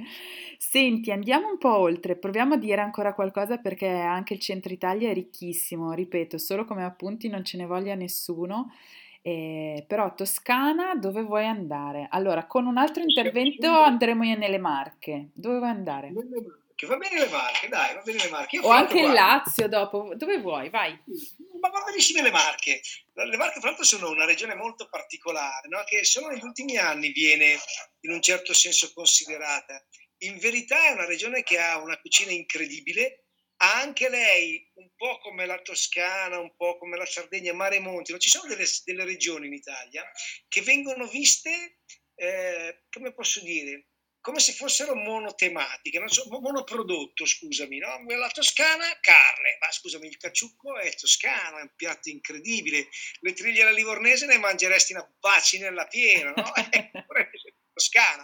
Senti, 0.58 1.12
andiamo 1.12 1.50
un 1.50 1.58
po' 1.58 1.78
oltre, 1.78 2.16
proviamo 2.16 2.56
a 2.56 2.58
dire 2.58 2.82
ancora 2.82 3.14
qualcosa 3.14 3.58
perché 3.58 3.88
anche 3.88 4.34
il 4.34 4.40
centro 4.40 4.72
Italia 4.72 5.10
è 5.10 5.14
ricchissimo, 5.14 5.94
ripeto, 5.94 6.38
solo 6.38 6.66
come 6.66 6.84
appunti 6.84 7.28
non 7.28 7.44
ce 7.44 7.58
ne 7.58 7.66
voglia 7.66 7.96
nessuno 7.96 8.72
eh, 9.28 9.84
però 9.88 10.14
Toscana 10.14 10.94
dove 10.94 11.24
vuoi 11.24 11.48
andare? 11.48 12.06
Allora, 12.12 12.46
con 12.46 12.68
un 12.68 12.78
altro 12.78 13.02
intervento 13.02 13.68
andremo 13.68 14.22
nelle 14.22 14.60
Marche. 14.60 15.30
Dove 15.34 15.58
vuoi 15.58 15.72
andare? 15.72 16.12
Che 16.76 16.86
va 16.88 16.98
bene 16.98 17.20
le 17.20 17.30
Marche, 17.30 17.70
dai, 17.70 17.94
va 17.94 18.02
bene 18.02 18.22
le 18.22 18.30
Marche. 18.30 18.60
o 18.60 18.70
anche 18.70 19.00
il 19.00 19.14
Lazio 19.14 19.70
dopo, 19.70 20.14
dove 20.16 20.40
vuoi? 20.40 20.70
Vai. 20.70 20.92
Ma 21.62 21.70
va 21.70 21.84
benissimo 21.86 22.22
le 22.22 22.32
Marche. 22.32 22.82
Le 23.14 23.38
Marche, 23.38 23.62
tra 23.62 23.70
l'altro, 23.70 23.86
sono 23.86 24.10
una 24.10 24.26
regione 24.26 24.56
molto 24.56 24.90
particolare, 24.90 25.70
no? 25.70 25.82
che 25.86 26.04
solo 26.04 26.28
negli 26.28 26.44
ultimi 26.44 26.76
anni 26.78 27.12
viene 27.12 27.58
in 28.02 28.12
un 28.12 28.22
certo 28.22 28.54
senso 28.54 28.92
considerata. 28.94 29.82
In 30.20 30.38
verità 30.38 30.88
è 30.88 30.92
una 30.92 31.06
regione 31.06 31.44
che 31.44 31.58
ha 31.60 31.78
una 31.78 31.98
cucina 31.98 32.32
incredibile, 32.32 33.28
ha 33.58 33.80
anche 33.80 34.10
lei, 34.10 34.70
un 34.76 34.90
po' 34.98 35.18
come 35.20 35.46
la 35.46 35.62
Toscana, 35.62 36.40
un 36.40 36.54
po' 36.58 36.78
come 36.78 36.98
la 36.98 37.06
Sardegna, 37.06 37.54
Mare 37.54 37.80
Monti, 37.80 38.12
no? 38.12 38.18
ci 38.18 38.30
sono 38.30 38.50
delle, 38.50 38.66
delle, 38.84 39.06
regioni 39.06 39.48
in 39.48 39.54
Italia 39.54 40.04
che 40.50 40.62
vengono 40.62 41.08
viste, 41.08 41.80
eh, 42.16 42.84
come 42.90 43.14
posso 43.14 43.42
dire, 43.42 43.92
come 44.26 44.40
se 44.40 44.54
fossero 44.54 44.96
monotematiche, 44.96 46.00
non 46.00 46.08
so, 46.08 46.26
monoprodotto, 46.28 47.28
scusami, 47.28 47.78
no? 47.78 48.04
La 48.08 48.28
Toscana, 48.30 48.98
carne, 49.00 49.58
ma 49.60 49.72
scusami, 49.72 50.08
il 50.08 50.18
caciucco 50.18 50.80
è 50.80 50.92
toscano, 50.96 51.60
è 51.60 51.62
un 51.62 51.72
piatto 51.76 52.10
incredibile, 52.10 52.88
le 53.20 53.34
triglie 53.34 53.62
alla 53.62 53.70
livornese 53.70 54.26
ne 54.26 54.40
mangeresti 54.40 54.94
una 54.94 55.08
baci 55.20 55.60
nella 55.60 55.86
piena, 55.86 56.34
no? 56.36 56.52
Toscana, 57.72 58.24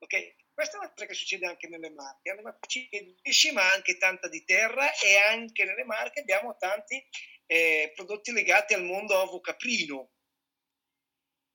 ok? 0.00 0.34
questa 0.52 0.76
è 0.76 0.80
una 0.80 0.92
cosa 0.92 1.06
che 1.06 1.14
succede 1.14 1.46
anche 1.46 1.68
nelle 1.68 1.88
Marche. 1.88 2.28
Hanno 2.28 2.40
una 2.42 2.58
cucina 2.58 2.88
di 2.90 3.16
pesce, 3.22 3.52
ma 3.52 3.72
anche 3.72 3.96
tanta 3.96 4.28
di 4.28 4.44
terra 4.44 4.92
e 4.98 5.16
anche 5.16 5.64
nelle 5.64 5.84
Marche 5.84 6.20
abbiamo 6.20 6.54
tanti 6.58 7.02
eh, 7.46 7.92
prodotti 7.94 8.30
legati 8.32 8.74
al 8.74 8.84
mondo 8.84 9.16
ovo-caprino. 9.16 10.10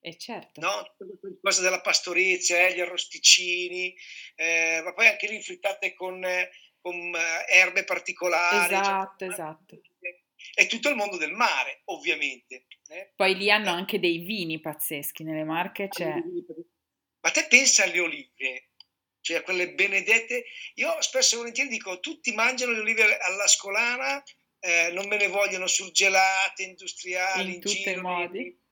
E 0.05 0.17
certo. 0.19 0.61
No? 0.61 0.95
Cosa 1.41 1.63
della 1.63 1.81
pastorizia, 1.81 2.67
eh, 2.67 2.75
gli 2.75 2.79
arrosticini, 2.79 3.95
eh, 4.35 4.81
ma 4.83 4.93
poi 4.93 5.07
anche 5.07 5.27
lì 5.27 5.41
frittate 5.41 5.95
con, 5.95 6.23
con 6.79 6.95
eh, 7.15 7.51
erbe 7.51 7.83
particolari. 7.85 8.75
Esatto, 8.75 9.25
cioè, 9.25 9.33
esatto. 9.33 9.81
È 10.53 10.67
tutto 10.67 10.89
il 10.89 10.95
mondo 10.95 11.17
del 11.17 11.31
mare, 11.31 11.81
ovviamente. 11.85 12.67
Eh. 12.87 13.13
Poi 13.15 13.35
lì 13.35 13.49
hanno 13.49 13.71
anche 13.71 13.99
dei 13.99 14.19
vini 14.19 14.59
pazzeschi, 14.59 15.23
nelle 15.23 15.43
Marche 15.43 15.87
c'è... 15.87 16.13
Ma 16.13 17.31
te 17.31 17.47
pensa 17.47 17.85
alle 17.85 17.99
olive, 17.99 18.73
cioè 19.21 19.41
quelle 19.41 19.73
benedette. 19.73 20.45
Io 20.75 21.01
spesso 21.01 21.33
e 21.33 21.37
volentieri 21.39 21.69
dico, 21.69 21.99
tutti 21.99 22.31
mangiano 22.31 22.73
le 22.73 22.81
olive 22.81 23.17
alla 23.17 23.47
scolana, 23.47 24.23
eh, 24.59 24.91
non 24.91 25.07
me 25.07 25.17
ne 25.17 25.29
vogliono 25.29 25.65
surgelate, 25.65 26.61
industriali, 26.61 27.47
in, 27.47 27.53
in 27.55 27.59
tutti 27.59 27.89
i 27.89 27.95
modi. 27.95 28.63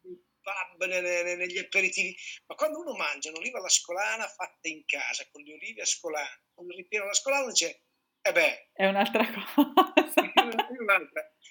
Pub, 0.44 0.86
negli 0.86 1.58
aperitivi, 1.58 2.16
ma 2.46 2.56
quando 2.56 2.80
uno 2.80 2.94
mangia 2.94 3.30
un'oliva 3.30 3.58
alla 3.60 3.70
scolana 3.70 4.28
fatta 4.28 4.68
in 4.68 4.84
casa 4.86 5.26
con 5.32 5.42
le 5.42 5.54
olive 5.54 5.82
a 5.82 5.86
scolana, 5.86 6.42
con 6.54 6.70
il 6.70 6.76
ripieno 6.76 7.06
alla 7.06 7.14
scolana, 7.14 7.48
dice, 7.48 7.86
eh 8.22 8.32
beh, 8.32 8.70
è 8.74 8.86
un'altra 8.86 9.26
cosa. 9.26 9.74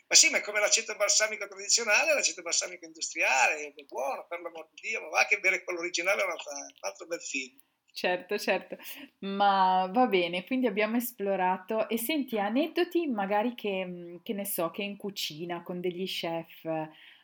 ma 0.06 0.14
sì, 0.14 0.30
ma 0.30 0.38
è 0.38 0.40
come 0.40 0.60
l'aceto 0.60 0.94
balsamico 0.96 1.46
tradizionale, 1.46 2.14
l'aceto 2.14 2.42
balsamico 2.42 2.84
industriale, 2.84 3.72
è 3.74 3.82
buono, 3.84 4.26
per 4.26 4.40
l'amor 4.40 4.68
di 4.72 4.88
Dio, 4.88 5.02
ma 5.02 5.08
va 5.08 5.26
che 5.26 5.38
bere 5.38 5.64
quello 5.64 5.80
originale 5.80 6.22
è 6.22 6.24
un 6.24 6.30
altro, 6.80 7.06
bel 7.06 7.20
film. 7.20 7.58
Certo, 7.94 8.38
certo, 8.38 8.78
ma 9.18 9.86
va 9.92 10.06
bene, 10.06 10.46
quindi 10.46 10.66
abbiamo 10.66 10.96
esplorato 10.96 11.90
e 11.90 11.98
senti 11.98 12.38
aneddoti 12.38 13.06
magari 13.06 13.54
che, 13.54 14.18
che 14.22 14.32
ne 14.32 14.46
so, 14.46 14.70
che 14.70 14.82
in 14.82 14.96
cucina 14.96 15.62
con 15.62 15.78
degli 15.78 16.06
chef, 16.06 16.62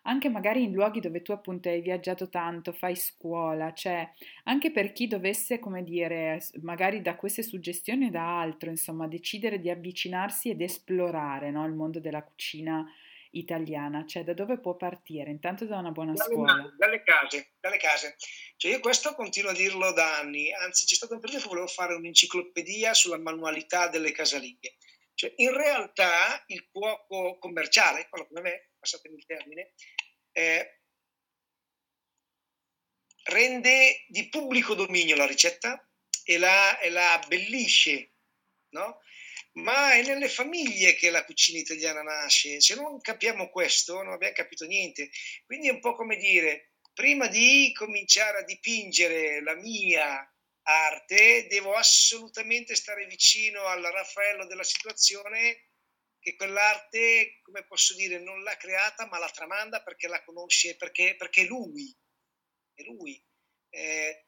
anche 0.08 0.30
magari 0.30 0.62
in 0.62 0.72
luoghi 0.72 1.00
dove 1.00 1.20
tu 1.20 1.32
appunto 1.32 1.68
hai 1.68 1.82
viaggiato 1.82 2.30
tanto, 2.30 2.72
fai 2.72 2.96
scuola, 2.96 3.74
cioè 3.74 4.10
anche 4.44 4.72
per 4.72 4.92
chi 4.92 5.06
dovesse, 5.06 5.58
come 5.58 5.84
dire, 5.84 6.40
magari 6.62 7.02
da 7.02 7.14
queste 7.14 7.42
suggestioni 7.42 8.06
o 8.06 8.10
da 8.10 8.40
altro, 8.40 8.70
insomma, 8.70 9.06
decidere 9.06 9.60
di 9.60 9.68
avvicinarsi 9.68 10.48
ed 10.48 10.62
esplorare, 10.62 11.50
no, 11.50 11.66
il 11.66 11.74
mondo 11.74 12.00
della 12.00 12.24
cucina 12.24 12.90
italiana, 13.32 14.06
cioè 14.06 14.24
da 14.24 14.32
dove 14.32 14.58
può 14.58 14.76
partire? 14.76 15.30
Intanto 15.30 15.66
da 15.66 15.76
una 15.76 15.90
buona 15.90 16.14
dalle, 16.14 16.32
scuola. 16.32 16.74
Dalle 16.78 17.02
case, 17.02 17.52
dalle 17.60 17.76
case. 17.76 18.16
Cioè 18.56 18.72
io 18.72 18.80
questo 18.80 19.12
continuo 19.14 19.50
a 19.50 19.54
dirlo 19.54 19.92
da 19.92 20.18
anni, 20.20 20.50
anzi 20.54 20.86
c'è 20.86 20.94
stato 20.94 21.14
un 21.14 21.20
periodo 21.20 21.42
che 21.42 21.48
volevo 21.50 21.66
fare 21.66 21.94
un'enciclopedia 21.94 22.94
sulla 22.94 23.18
manualità 23.18 23.88
delle 23.88 24.12
casalinghe. 24.12 24.76
Cioè 25.12 25.34
in 25.36 25.52
realtà 25.52 26.42
il 26.46 26.66
cuoco 26.70 27.36
commerciale, 27.38 28.06
quello 28.08 28.26
come 28.26 28.40
me, 28.40 28.67
passatemi 28.78 29.16
il 29.16 29.26
termine, 29.26 29.72
eh, 30.32 30.80
rende 33.24 34.04
di 34.08 34.28
pubblico 34.28 34.74
dominio 34.74 35.16
la 35.16 35.26
ricetta 35.26 35.82
e 36.24 36.38
la, 36.38 36.78
e 36.78 36.90
la 36.90 37.14
abbellisce, 37.14 38.12
no? 38.70 39.00
ma 39.58 39.94
è 39.94 40.02
nelle 40.02 40.28
famiglie 40.28 40.94
che 40.94 41.10
la 41.10 41.24
cucina 41.24 41.58
italiana 41.58 42.02
nasce. 42.02 42.60
Se 42.60 42.74
non 42.74 43.00
capiamo 43.00 43.48
questo, 43.48 44.02
non 44.02 44.12
abbiamo 44.12 44.34
capito 44.34 44.66
niente. 44.66 45.10
Quindi 45.44 45.68
è 45.68 45.72
un 45.72 45.80
po' 45.80 45.94
come 45.94 46.16
dire, 46.16 46.72
prima 46.92 47.26
di 47.26 47.72
cominciare 47.74 48.38
a 48.38 48.44
dipingere 48.44 49.42
la 49.42 49.54
mia 49.54 50.32
arte, 50.62 51.46
devo 51.48 51.74
assolutamente 51.74 52.74
stare 52.74 53.06
vicino 53.06 53.64
al 53.64 53.82
Raffaello 53.82 54.46
della 54.46 54.64
situazione 54.64 55.67
che 56.28 56.36
quell'arte, 56.36 57.40
come 57.42 57.64
posso 57.64 57.94
dire, 57.94 58.18
non 58.18 58.42
l'ha 58.42 58.56
creata, 58.56 59.06
ma 59.06 59.18
la 59.18 59.30
tramanda 59.30 59.82
perché 59.82 60.08
la 60.08 60.22
conosce, 60.24 60.76
perché, 60.76 61.14
perché 61.16 61.44
lui. 61.44 61.96
È 62.74 62.82
lui. 62.82 63.22
Eh, 63.70 64.26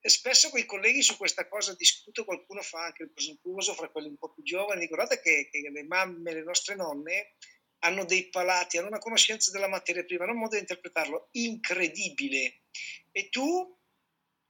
e 0.00 0.08
spesso 0.08 0.50
con 0.50 0.58
i 0.58 0.64
colleghi 0.64 1.02
su 1.02 1.16
questa 1.16 1.46
cosa 1.48 1.74
discuto, 1.74 2.24
qualcuno 2.24 2.62
fa 2.62 2.84
anche 2.84 3.04
il 3.04 3.12
presuntuoso 3.12 3.74
fra 3.74 3.88
quelli 3.88 4.08
un 4.08 4.16
po' 4.16 4.32
più 4.32 4.42
giovani, 4.42 4.86
guardate 4.86 5.20
che, 5.20 5.48
che 5.50 5.70
le 5.70 5.84
mamme, 5.84 6.32
le 6.32 6.42
nostre 6.42 6.74
nonne 6.74 7.36
hanno 7.80 8.04
dei 8.04 8.28
palati, 8.28 8.78
hanno 8.78 8.88
una 8.88 8.98
conoscenza 8.98 9.52
della 9.52 9.68
materia 9.68 10.04
prima, 10.04 10.24
hanno 10.24 10.32
un 10.32 10.40
modo 10.40 10.54
di 10.54 10.60
interpretarlo 10.60 11.28
incredibile. 11.32 12.62
E 13.12 13.28
tu 13.28 13.77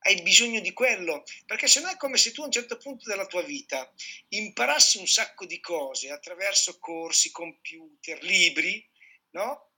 hai 0.08 0.22
bisogno 0.22 0.60
di 0.60 0.72
quello, 0.72 1.22
perché 1.44 1.66
se 1.66 1.80
no 1.80 1.88
è 1.88 1.96
come 1.96 2.16
se 2.16 2.32
tu 2.32 2.42
a 2.42 2.46
un 2.46 2.52
certo 2.52 2.78
punto 2.78 3.08
della 3.08 3.26
tua 3.26 3.42
vita 3.42 3.92
imparassi 4.28 4.98
un 4.98 5.06
sacco 5.06 5.44
di 5.44 5.60
cose 5.60 6.10
attraverso 6.10 6.78
corsi, 6.78 7.30
computer, 7.30 8.22
libri, 8.22 8.86
no? 9.32 9.68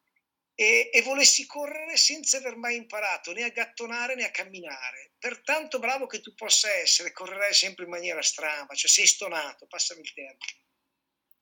e, 0.54 0.90
e, 0.92 1.02
volessi 1.02 1.46
correre 1.46 1.96
senza 1.96 2.36
aver 2.36 2.54
mai 2.54 2.76
imparato 2.76 3.32
né 3.32 3.44
a 3.44 3.48
gattonare 3.48 4.14
né 4.14 4.24
a 4.24 4.30
camminare. 4.30 5.12
Per 5.18 5.40
tanto 5.40 5.78
bravo 5.78 6.06
che 6.06 6.20
tu 6.20 6.34
possa 6.34 6.70
essere, 6.74 7.12
correrai 7.12 7.54
sempre 7.54 7.84
in 7.84 7.90
maniera 7.90 8.20
strana, 8.20 8.66
cioè 8.74 8.90
sei 8.90 9.06
stonato, 9.06 9.66
passami 9.66 10.02
il 10.02 10.12
termine. 10.12 10.58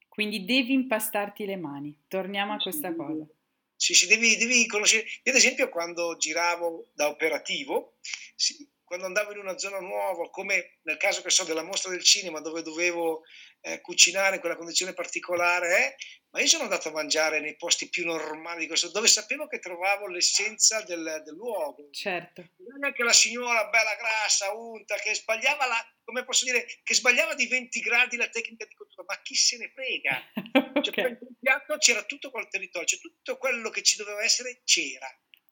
Quindi 0.07 0.45
devi 0.45 0.73
impastarti 0.73 1.45
le 1.45 1.57
mani, 1.57 2.05
torniamo 2.07 2.55
a 2.55 2.59
questa 2.59 2.95
cosa. 2.95 3.27
Sì, 3.75 3.95
sì, 3.95 4.07
devi, 4.07 4.37
devi 4.37 4.67
conoscere. 4.67 5.05
Io 5.05 5.33
ad 5.33 5.37
esempio 5.37 5.69
quando 5.69 6.17
giravo 6.17 6.91
da 6.95 7.09
operativo, 7.09 7.99
sì, 8.37 8.69
quando 8.89 9.05
andavo 9.05 9.33
in 9.33 9.39
una 9.39 9.59
zona 9.59 9.79
nuova, 9.81 10.31
come 10.31 10.79
nel 10.83 10.97
caso 10.97 11.21
che 11.21 11.29
so 11.29 11.45
della 11.45 11.63
mostra 11.63 11.91
del 11.91 12.03
cinema 12.03 12.41
dove 12.41 12.63
dovevo 12.63 13.23
eh, 13.61 13.83
cucinare 13.83 14.37
in 14.37 14.41
quella 14.41 14.57
condizione 14.57 14.95
particolare, 14.95 15.77
eh, 15.77 15.97
ma 16.31 16.41
io 16.41 16.47
sono 16.47 16.65
andato 16.65 16.89
a 16.89 16.93
mangiare 16.93 17.41
nei 17.41 17.55
posti 17.57 17.91
più 17.91 18.07
normali 18.07 18.61
di 18.61 18.67
questo, 18.67 18.91
dove 18.91 19.07
sapevo 19.07 19.47
che 19.47 19.59
trovavo 19.59 20.07
l'essenza 20.09 20.81
del, 20.83 21.23
del 21.23 21.35
luogo. 21.35 21.91
Certo. 21.91 22.49
Non 22.57 22.87
è 22.89 22.93
che 22.95 23.03
la 23.03 23.13
signora 23.13 23.69
bella 23.69 23.95
grassa, 23.95 24.55
unta, 24.55 24.97
che 24.97 25.15
sbagliava 25.15 25.67
la, 25.67 25.95
come 26.03 26.25
posso 26.25 26.47
dire, 26.47 26.67
che 26.83 26.95
sbagliava 26.95 27.35
di 27.35 27.47
20 27.47 27.81
gradi 27.81 28.17
la 28.17 28.29
tecnica 28.29 28.65
di 28.65 28.75
cottura, 28.75 29.05
ma 29.07 29.21
chi 29.21 29.35
se 29.35 29.59
ne 29.59 29.71
frega? 29.75 30.33
okay. 30.53 30.81
cioè, 30.83 30.95
per 30.95 31.19
il 31.21 31.37
piatto 31.39 31.77
c'era 31.77 32.03
tutto 32.05 32.31
quel 32.31 32.49
territorio, 32.49 32.89
cioè 32.89 33.01
tutto 33.01 33.37
quello 33.37 33.69
che 33.69 33.83
ci 33.83 33.97
doveva 33.97 34.23
essere 34.23 34.63
c'era. 34.65 35.09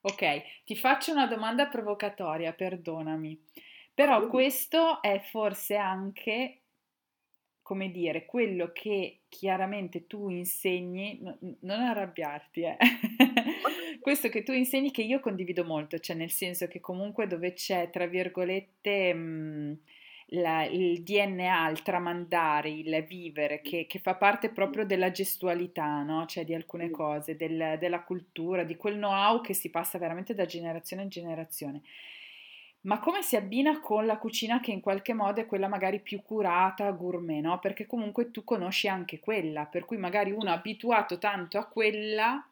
Ok, 0.06 0.62
ti 0.64 0.76
faccio 0.76 1.10
una 1.10 1.26
domanda 1.26 1.66
provocatoria, 1.66 2.52
perdonami. 2.52 3.36
Però 3.92 4.28
questo 4.28 5.02
è 5.02 5.18
forse 5.18 5.74
anche, 5.74 6.60
come 7.62 7.90
dire, 7.90 8.24
quello 8.24 8.70
che 8.72 9.22
chiaramente 9.28 10.06
tu 10.06 10.28
insegni, 10.28 11.18
no, 11.20 11.36
non 11.62 11.80
arrabbiarti, 11.80 12.62
eh. 12.62 12.76
questo 14.00 14.28
che 14.28 14.44
tu 14.44 14.52
insegni 14.52 14.92
che 14.92 15.02
io 15.02 15.18
condivido 15.18 15.64
molto, 15.64 15.98
cioè 15.98 16.14
nel 16.14 16.30
senso 16.30 16.68
che 16.68 16.78
comunque 16.78 17.26
dove 17.26 17.54
c'è, 17.54 17.90
tra 17.90 18.06
virgolette, 18.06 19.12
mh, 19.12 19.18
mhmm, 19.18 19.78
la, 20.30 20.64
il 20.64 21.02
DNA, 21.02 21.68
il 21.70 21.82
tramandare, 21.82 22.70
il 22.70 23.04
vivere, 23.06 23.60
che, 23.60 23.86
che, 23.86 23.98
fa 23.98 24.16
parte 24.16 24.50
proprio 24.50 24.84
della 24.84 25.10
gestualità, 25.10 26.02
no? 26.02 26.26
cioè 26.26 26.44
di 26.44 26.54
alcune 26.54 26.90
cose, 26.90 27.36
del, 27.36 27.76
della 27.78 28.02
cultura, 28.02 28.64
di 28.64 28.76
quel 28.76 28.96
know-how 28.96 29.40
che 29.40 29.54
si 29.54 29.70
passa 29.70 29.98
veramente 29.98 30.34
da 30.34 30.44
generazione 30.44 31.02
in 31.02 31.08
generazione. 31.08 31.82
Ma 32.82 33.00
come 33.00 33.22
si 33.22 33.34
abbina 33.36 33.80
con 33.80 34.06
la 34.06 34.16
cucina 34.16 34.60
che 34.60 34.70
in 34.70 34.80
qualche 34.80 35.12
modo 35.12 35.40
è 35.40 35.46
quella 35.46 35.66
magari 35.68 36.00
più 36.00 36.22
curata, 36.22 36.88
gourmet, 36.92 37.42
no? 37.42 37.58
Perché 37.58 37.84
comunque 37.86 38.30
tu 38.30 38.44
conosci 38.44 38.86
anche 38.86 39.18
quella, 39.18 39.66
per 39.66 39.84
cui 39.84 39.96
magari 39.96 40.30
uno 40.30 40.50
abituato 40.50 41.18
tanto 41.18 41.58
a 41.58 41.66
quella 41.66 42.46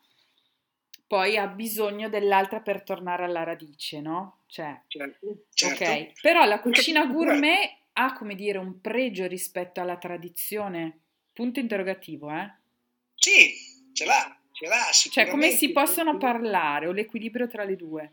poi 1.06 1.36
ha 1.36 1.46
bisogno 1.46 2.08
dell'altra 2.08 2.60
per 2.60 2.82
tornare 2.82 3.24
alla 3.24 3.44
radice, 3.44 4.00
no? 4.00 4.38
Cioè, 4.54 4.82
certo, 4.86 5.46
certo. 5.52 6.12
Però 6.22 6.44
la 6.44 6.60
cucina 6.60 7.06
gourmet 7.06 7.76
ha, 7.94 8.12
come 8.12 8.36
dire, 8.36 8.58
un 8.58 8.80
pregio 8.80 9.26
rispetto 9.26 9.80
alla 9.80 9.96
tradizione? 9.96 11.00
Punto 11.32 11.58
interrogativo, 11.58 12.30
eh? 12.30 12.54
Sì, 13.16 13.52
ce 13.92 14.04
l'ha, 14.04 14.40
ce 14.52 14.66
l'ha 14.68 14.92
Cioè, 14.92 15.26
come 15.26 15.50
si 15.50 15.72
possono 15.72 16.18
parlare 16.18 16.86
o 16.86 16.92
l'equilibrio 16.92 17.48
tra 17.48 17.64
le 17.64 17.74
due? 17.74 18.12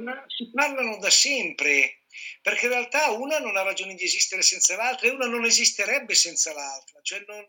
Ma 0.00 0.22
si 0.26 0.50
parlano 0.52 0.98
da 0.98 1.08
sempre, 1.08 2.00
perché 2.42 2.66
in 2.66 2.72
realtà 2.72 3.10
una 3.12 3.38
non 3.38 3.56
ha 3.56 3.62
ragione 3.62 3.94
di 3.94 4.04
esistere 4.04 4.42
senza 4.42 4.76
l'altra 4.76 5.06
e 5.06 5.12
una 5.12 5.28
non 5.28 5.46
esisterebbe 5.46 6.14
senza 6.14 6.52
l'altra. 6.52 7.00
Cioè 7.00 7.24
non, 7.26 7.46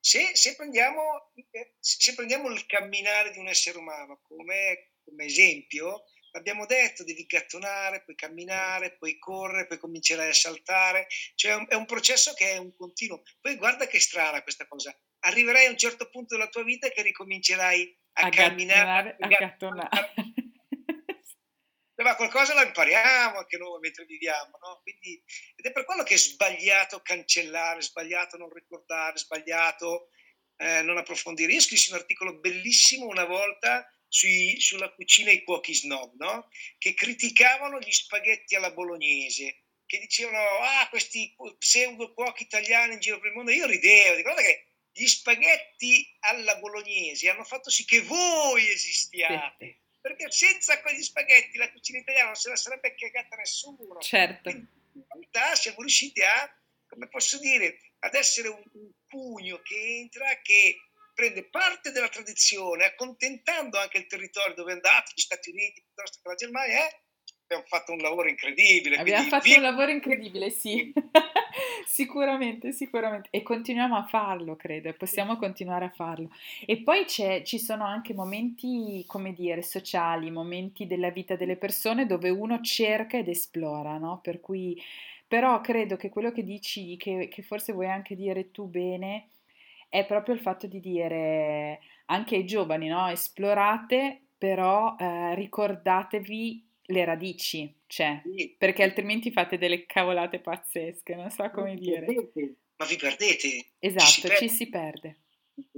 se, 0.00 0.30
se, 0.34 0.56
prendiamo, 0.56 1.30
se, 1.78 2.14
prendiamo, 2.14 2.50
il 2.50 2.66
camminare 2.66 3.30
di 3.30 3.38
un 3.38 3.46
essere 3.46 3.78
umano 3.78 4.18
come, 4.22 4.94
come 5.04 5.26
esempio, 5.26 6.02
abbiamo 6.36 6.66
detto, 6.66 7.04
devi 7.04 7.24
gattonare, 7.24 8.02
poi 8.04 8.14
camminare, 8.14 8.96
poi 8.96 9.18
correre, 9.18 9.66
poi 9.66 9.78
comincerai 9.78 10.28
a 10.28 10.34
saltare, 10.34 11.06
cioè 11.34 11.52
è 11.52 11.54
un, 11.54 11.66
è 11.68 11.74
un, 11.74 11.86
processo 11.86 12.34
che 12.34 12.52
è 12.52 12.56
un 12.58 12.74
continuo. 12.74 13.22
Poi 13.40 13.56
guarda 13.56 13.86
che 13.86 14.00
strana 14.00 14.42
questa 14.42 14.66
cosa, 14.66 14.96
arriverai 15.20 15.66
a 15.66 15.70
un 15.70 15.78
certo 15.78 16.08
punto 16.08 16.36
della 16.36 16.48
tua 16.48 16.62
vita 16.62 16.88
che 16.88 17.02
ricomincerai 17.02 17.98
a, 18.12 18.26
a 18.26 18.28
camminare, 18.30 19.16
a 19.18 19.26
gattonare. 19.26 20.14
ma 22.02 22.14
qualcosa 22.14 22.54
la 22.54 22.64
impariamo 22.64 23.38
anche 23.38 23.56
noi 23.56 23.80
mentre 23.80 24.04
viviamo, 24.04 24.58
no? 24.62 24.80
Quindi, 24.82 25.20
ed 25.56 25.64
è 25.64 25.72
per 25.72 25.84
quello 25.84 26.02
che 26.02 26.14
è 26.14 26.18
sbagliato 26.18 27.00
cancellare, 27.00 27.80
sbagliato 27.80 28.36
non 28.36 28.52
ricordare, 28.52 29.16
sbagliato 29.16 30.10
eh, 30.56 30.82
non 30.82 30.98
approfondire. 30.98 31.52
Io 31.52 31.60
scrissi 31.60 31.90
un 31.90 31.98
articolo 31.98 32.38
bellissimo 32.38 33.06
una 33.06 33.24
volta 33.24 33.90
sui, 34.08 34.60
sulla 34.60 34.92
cucina 34.92 35.30
i 35.30 35.42
cuochi 35.42 35.74
snob, 35.74 36.14
no? 36.16 36.48
Che 36.78 36.94
criticavano 36.94 37.78
gli 37.80 37.92
spaghetti 37.92 38.54
alla 38.54 38.72
bolognese, 38.72 39.64
che 39.86 39.98
dicevano, 39.98 40.38
ah, 40.38 40.88
questi 40.88 41.34
pseudo 41.58 42.12
cuochi 42.12 42.44
italiani 42.44 42.94
in 42.94 43.00
giro 43.00 43.18
per 43.18 43.30
il 43.30 43.36
mondo. 43.36 43.50
Io 43.50 43.66
ridevo, 43.66 44.16
dico, 44.16 44.32
guarda 44.32 44.42
che 44.42 44.66
gli 44.92 45.06
spaghetti 45.06 46.16
alla 46.20 46.56
bolognese 46.56 47.28
hanno 47.28 47.44
fatto 47.44 47.70
sì 47.70 47.84
che 47.84 48.00
voi 48.00 48.68
esistiate. 48.68 49.82
Perché 50.00 50.30
senza 50.30 50.80
quegli 50.80 51.02
spaghetti 51.02 51.58
la 51.58 51.70
cucina 51.70 51.98
italiana 51.98 52.28
non 52.28 52.36
se 52.36 52.48
la 52.48 52.56
sarebbe 52.56 52.94
cagata 52.94 53.36
nessuno. 53.36 54.00
Certo. 54.00 54.48
in 54.48 54.66
realtà 55.08 55.54
siamo 55.56 55.80
riusciti 55.80 56.22
a, 56.22 56.62
come 56.88 57.08
posso 57.08 57.38
dire, 57.38 57.80
ad 57.98 58.14
essere 58.14 58.48
un, 58.48 58.62
un 58.72 58.90
pugno 59.06 59.60
che 59.62 59.74
entra, 59.98 60.40
che 60.42 60.76
prende 61.16 61.48
parte 61.48 61.92
della 61.92 62.10
tradizione, 62.10 62.84
accontentando 62.84 63.78
anche 63.78 63.96
il 63.96 64.06
territorio 64.06 64.54
dove 64.54 64.72
è 64.72 64.74
andato, 64.74 65.12
gli 65.14 65.20
Stati 65.20 65.48
Uniti 65.48 65.82
piuttosto 65.82 66.20
che 66.22 66.28
la 66.28 66.34
Germania, 66.34 66.86
eh? 66.86 67.00
abbiamo 67.44 67.64
fatto 67.66 67.92
un 67.92 67.98
lavoro 67.98 68.28
incredibile. 68.28 68.96
Abbiamo 68.96 69.26
fatto 69.28 69.48
un 69.54 69.62
lavoro 69.62 69.90
incredibile, 69.90 70.50
sì. 70.50 70.92
sicuramente, 71.86 72.72
sicuramente. 72.72 73.28
E 73.30 73.42
continuiamo 73.42 73.96
a 73.96 74.04
farlo, 74.04 74.56
credo, 74.56 74.90
e 74.90 74.92
possiamo 74.92 75.38
continuare 75.38 75.86
a 75.86 75.90
farlo. 75.90 76.28
E 76.66 76.82
poi 76.82 77.06
ci 77.06 77.58
sono 77.58 77.86
anche 77.86 78.12
momenti, 78.12 79.02
come 79.06 79.32
dire, 79.32 79.62
sociali, 79.62 80.30
momenti 80.30 80.86
della 80.86 81.10
vita 81.10 81.34
delle 81.34 81.56
persone 81.56 82.04
dove 82.04 82.28
uno 82.28 82.60
cerca 82.60 83.16
ed 83.16 83.28
esplora, 83.28 83.96
no? 83.96 84.20
Per 84.22 84.40
cui, 84.40 84.78
però 85.26 85.62
credo 85.62 85.96
che 85.96 86.10
quello 86.10 86.30
che 86.30 86.42
dici, 86.42 86.98
che, 86.98 87.28
che 87.30 87.42
forse 87.42 87.72
vuoi 87.72 87.88
anche 87.88 88.14
dire 88.14 88.50
tu 88.50 88.66
bene, 88.66 89.30
è 89.98 90.04
proprio 90.04 90.34
il 90.34 90.40
fatto 90.40 90.66
di 90.66 90.78
dire 90.78 91.80
anche 92.06 92.36
ai 92.36 92.44
giovani, 92.44 92.88
no? 92.88 93.08
Esplorate, 93.08 94.26
però 94.36 94.94
eh, 94.98 95.34
ricordatevi 95.34 96.64
le 96.88 97.04
radici, 97.04 97.74
cioè, 97.86 98.20
perché 98.58 98.82
altrimenti 98.82 99.32
fate 99.32 99.56
delle 99.56 99.86
cavolate 99.86 100.38
pazzesche, 100.38 101.14
non 101.14 101.30
so 101.30 101.50
come 101.50 101.72
ma 101.72 101.78
dire. 101.78 102.04
Perdete, 102.04 102.54
ma 102.76 102.84
vi 102.84 102.96
perdete. 102.96 103.66
Esatto, 103.78 104.34
ci 104.36 104.48
si 104.48 104.68
perde. 104.68 105.16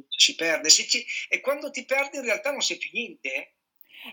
Ci 0.09 0.33
si 0.33 0.35
perde. 0.35 0.68
Ci... 0.68 1.07
E 1.28 1.40
quando 1.40 1.70
ti 1.70 1.85
perdi 1.85 2.16
in 2.16 2.24
realtà 2.24 2.50
non 2.50 2.61
sei 2.61 2.76
più 2.76 2.90
niente. 2.92 3.52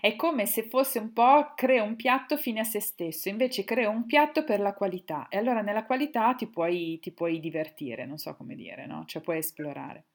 È 0.00 0.16
come 0.16 0.46
se 0.46 0.68
fosse 0.68 0.98
un 0.98 1.12
po' 1.12 1.52
crea 1.54 1.82
un 1.82 1.96
piatto 1.96 2.36
fine 2.36 2.60
a 2.60 2.64
se 2.64 2.80
stesso, 2.80 3.28
invece 3.28 3.64
crea 3.64 3.88
un 3.88 4.06
piatto 4.06 4.44
per 4.44 4.60
la 4.60 4.74
qualità 4.74 5.28
e 5.28 5.36
allora 5.36 5.62
nella 5.62 5.84
qualità 5.84 6.34
ti 6.34 6.48
puoi, 6.48 6.98
ti 7.00 7.12
puoi 7.12 7.40
divertire, 7.40 8.06
non 8.06 8.18
so 8.18 8.34
come 8.36 8.54
dire, 8.54 8.86
no? 8.86 9.04
Cioè 9.06 9.22
puoi 9.22 9.38
esplorare 9.38 10.06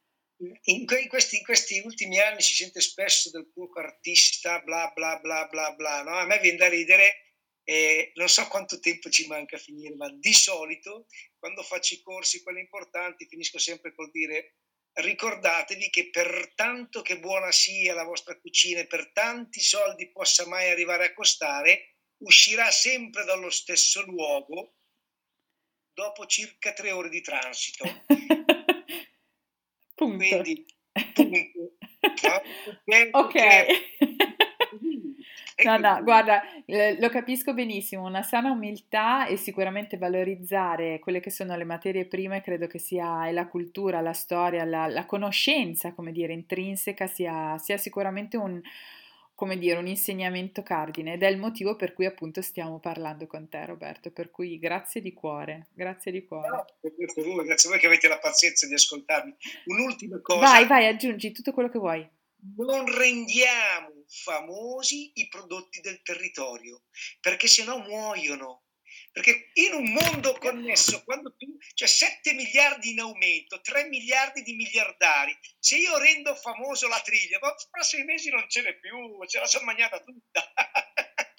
in, 0.63 0.85
que- 0.85 1.07
questi, 1.07 1.37
in, 1.37 1.43
questi, 1.43 1.81
ultimi 1.83 2.19
anni 2.19 2.41
si 2.41 2.53
sente 2.53 2.81
spesso 2.81 3.29
del 3.29 3.49
cuoco 3.53 3.79
artista, 3.79 4.59
bla 4.61 4.91
bla 4.93 5.19
bla 5.19 5.47
bla 5.47 5.73
bla, 5.73 6.03
no? 6.03 6.17
A 6.17 6.25
me 6.25 6.39
viene 6.39 6.57
da 6.57 6.67
ridere 6.67 7.25
e 7.63 8.11
non 8.15 8.27
so 8.27 8.47
quanto 8.47 8.79
tempo 8.79 9.09
ci 9.09 9.27
manca 9.27 9.55
a 9.55 9.59
finire, 9.59 9.95
ma 9.95 10.09
di 10.11 10.33
solito 10.33 11.05
quando 11.37 11.61
faccio 11.61 11.93
i 11.93 12.01
corsi, 12.01 12.41
quelli 12.41 12.59
importanti, 12.59 13.27
finisco 13.27 13.59
sempre 13.59 13.93
col 13.93 14.09
dire 14.11 14.55
ricordatevi 14.93 15.89
che 15.89 16.09
per 16.09 16.53
tanto 16.55 17.01
che 17.01 17.19
buona 17.19 17.51
sia 17.51 17.93
la 17.93 18.03
vostra 18.03 18.37
cucina 18.39 18.81
e 18.81 18.87
per 18.87 19.11
tanti 19.11 19.59
soldi 19.61 20.11
possa 20.11 20.47
mai 20.47 20.69
arrivare 20.69 21.05
a 21.05 21.13
costare, 21.13 21.95
uscirà 22.17 22.69
sempre 22.71 23.23
dallo 23.23 23.49
stesso 23.49 24.03
luogo 24.03 24.75
dopo 25.93 26.25
circa 26.25 26.73
tre 26.73 26.91
ore 26.91 27.09
di 27.09 27.21
transito. 27.21 27.85
Punto. 29.93 30.17
Quindi, 30.17 30.65
punto. 31.13 31.75
ok. 33.17 34.29
No, 35.63 35.77
no, 35.77 36.03
guarda, 36.03 36.43
lo 36.99 37.09
capisco 37.09 37.53
benissimo, 37.53 38.05
una 38.05 38.23
sana 38.23 38.51
umiltà 38.51 39.27
e 39.27 39.37
sicuramente 39.37 39.97
valorizzare 39.97 40.99
quelle 40.99 41.19
che 41.19 41.29
sono 41.29 41.55
le 41.55 41.63
materie 41.63 42.05
prime, 42.05 42.41
credo 42.41 42.67
che 42.67 42.79
sia 42.79 43.29
la 43.31 43.47
cultura, 43.47 44.01
la 44.01 44.13
storia, 44.13 44.63
la, 44.65 44.87
la 44.87 45.05
conoscenza, 45.05 45.93
come 45.93 46.11
dire, 46.11 46.33
intrinseca, 46.33 47.07
sia, 47.07 47.57
sia 47.57 47.77
sicuramente 47.77 48.37
un, 48.37 48.61
come 49.41 49.57
dire, 49.57 49.79
un 49.79 49.87
insegnamento 49.87 50.61
cardine 50.61 51.13
ed 51.13 51.23
è 51.23 51.27
il 51.27 51.39
motivo 51.39 51.75
per 51.75 51.93
cui 51.93 52.05
appunto 52.05 52.43
stiamo 52.43 52.79
parlando 52.79 53.25
con 53.25 53.49
te 53.49 53.65
Roberto, 53.65 54.11
per 54.11 54.29
cui 54.29 54.59
grazie 54.59 55.01
di 55.01 55.13
cuore, 55.13 55.65
grazie 55.73 56.11
di 56.11 56.23
cuore. 56.23 56.47
No, 56.47 56.65
grazie 56.79 57.21
a 57.23 57.33
voi, 57.33 57.45
grazie 57.45 57.67
a 57.67 57.71
voi 57.71 57.81
che 57.81 57.87
avete 57.87 58.07
la 58.07 58.19
pazienza 58.19 58.67
di 58.67 58.75
ascoltarmi. 58.75 59.35
Un'ultima 59.65 60.19
cosa. 60.21 60.41
Vai, 60.41 60.67
vai, 60.67 60.85
aggiungi 60.85 61.31
tutto 61.31 61.53
quello 61.53 61.69
che 61.69 61.79
vuoi. 61.79 62.07
Non 62.43 62.91
rendiamo 62.91 64.03
famosi 64.07 65.11
i 65.15 65.27
prodotti 65.27 65.79
del 65.79 66.01
territorio, 66.01 66.83
perché 67.19 67.47
sennò 67.47 67.77
muoiono. 67.77 68.63
Perché 69.11 69.51
in 69.53 69.73
un 69.73 69.91
mondo 69.91 70.33
connesso, 70.37 71.03
quando 71.03 71.35
tu 71.35 71.57
c'è 71.57 71.85
cioè 71.85 71.87
7 71.87 72.33
miliardi 72.33 72.91
in 72.91 72.99
aumento, 72.99 73.61
3 73.61 73.87
miliardi 73.87 74.41
di 74.41 74.53
miliardari, 74.53 75.37
se 75.59 75.77
io 75.77 75.97
rendo 75.97 76.33
famoso 76.35 76.87
la 76.87 77.01
triglia, 77.01 77.37
ma 77.41 77.53
fra 77.69 77.83
sei 77.83 78.03
mesi 78.03 78.29
non 78.29 78.49
ce 78.49 78.61
n'è 78.61 78.77
più, 78.79 78.97
ce 79.27 79.39
la 79.39 79.47
sono 79.47 79.65
mangiata 79.65 80.01
tutta. 80.01 80.41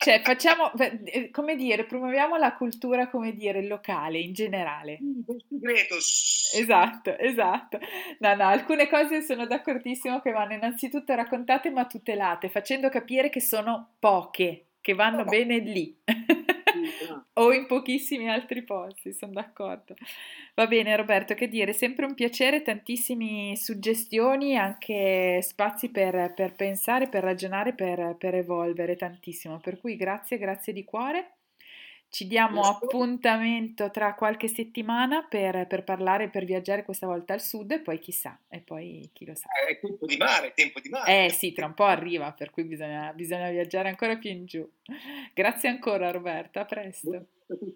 Cioè, 0.03 0.21
facciamo, 0.23 0.73
eh, 1.05 1.31
come 1.31 1.55
dire, 1.55 1.85
promuoviamo 1.85 2.37
la 2.37 2.55
cultura, 2.55 3.09
come 3.09 3.33
dire, 3.35 3.63
locale 3.63 4.19
in 4.19 4.33
generale. 4.33 4.99
Segreto. 5.49 5.95
Esatto, 5.97 7.17
esatto. 7.17 7.79
No, 8.19 8.35
no, 8.35 8.49
alcune 8.49 8.89
cose 8.89 9.23
sono 9.23 9.47
d'accordissimo 9.47 10.21
che 10.21 10.33
vanno 10.33 10.55
innanzitutto 10.55 11.15
raccontate 11.15 11.71
ma 11.71 11.87
tutelate, 11.87 12.49
facendo 12.49 12.89
capire 12.89 13.31
che 13.31 13.41
sono 13.41 13.93
poche, 14.01 14.71
che 14.81 14.95
vanno 14.95 15.23
bene 15.23 15.59
lì. 15.59 15.97
o 17.35 17.53
in 17.53 17.67
pochissimi 17.67 18.29
altri 18.29 18.63
posti, 18.63 19.13
sono 19.13 19.33
d'accordo. 19.33 19.95
Va 20.55 20.67
bene 20.67 20.95
Roberto, 20.97 21.35
che 21.35 21.49
dire, 21.49 21.73
sempre 21.73 22.05
un 22.05 22.15
piacere, 22.15 22.63
tantissime 22.63 23.57
suggestioni, 23.57 24.57
anche 24.57 25.41
spazi 25.43 25.91
per, 25.91 26.33
per 26.35 26.55
pensare, 26.55 27.09
per 27.09 27.23
ragionare, 27.23 27.75
per, 27.75 28.17
per 28.19 28.35
evolvere 28.35 28.97
tantissimo. 28.97 29.59
Per 29.59 29.79
cui 29.79 29.97
grazie, 29.97 30.39
grazie 30.39 30.73
di 30.73 30.85
cuore. 30.85 31.37
Ci 32.13 32.27
diamo 32.27 32.61
appuntamento 32.61 33.91
tra 33.91 34.13
qualche 34.13 34.47
settimana 34.47 35.23
per, 35.23 35.67
per, 35.67 35.83
parlare, 35.83 36.29
per 36.29 36.45
viaggiare 36.45 36.85
questa 36.85 37.07
volta 37.07 37.33
al 37.33 37.41
sud 37.41 37.71
e 37.71 37.81
poi 37.81 37.99
chissà, 37.99 38.39
e 38.51 38.61
poi 38.61 39.09
chi 39.15 39.25
lo 39.25 39.35
sa. 39.35 39.47
Eh, 39.67 39.71
è 39.73 39.81
tempo 39.81 40.05
di 40.05 40.19
mare, 40.19 40.53
tempo 40.55 40.79
di 40.81 40.91
mare. 40.91 41.25
Eh 41.25 41.31
sì, 41.31 41.53
tra 41.53 41.65
un 41.65 41.73
po' 41.73 41.85
arriva, 41.85 42.31
per 42.33 42.51
cui 42.51 42.65
bisogna, 42.65 43.15
bisogna 43.15 43.49
viaggiare 43.49 43.89
ancora 43.89 44.17
più 44.17 44.29
in 44.29 44.45
giù. 44.45 44.71
Grazie 45.33 45.71
ancora 45.71 46.11
Roberta, 46.11 46.61
a 46.61 46.65
presto. 46.67 47.29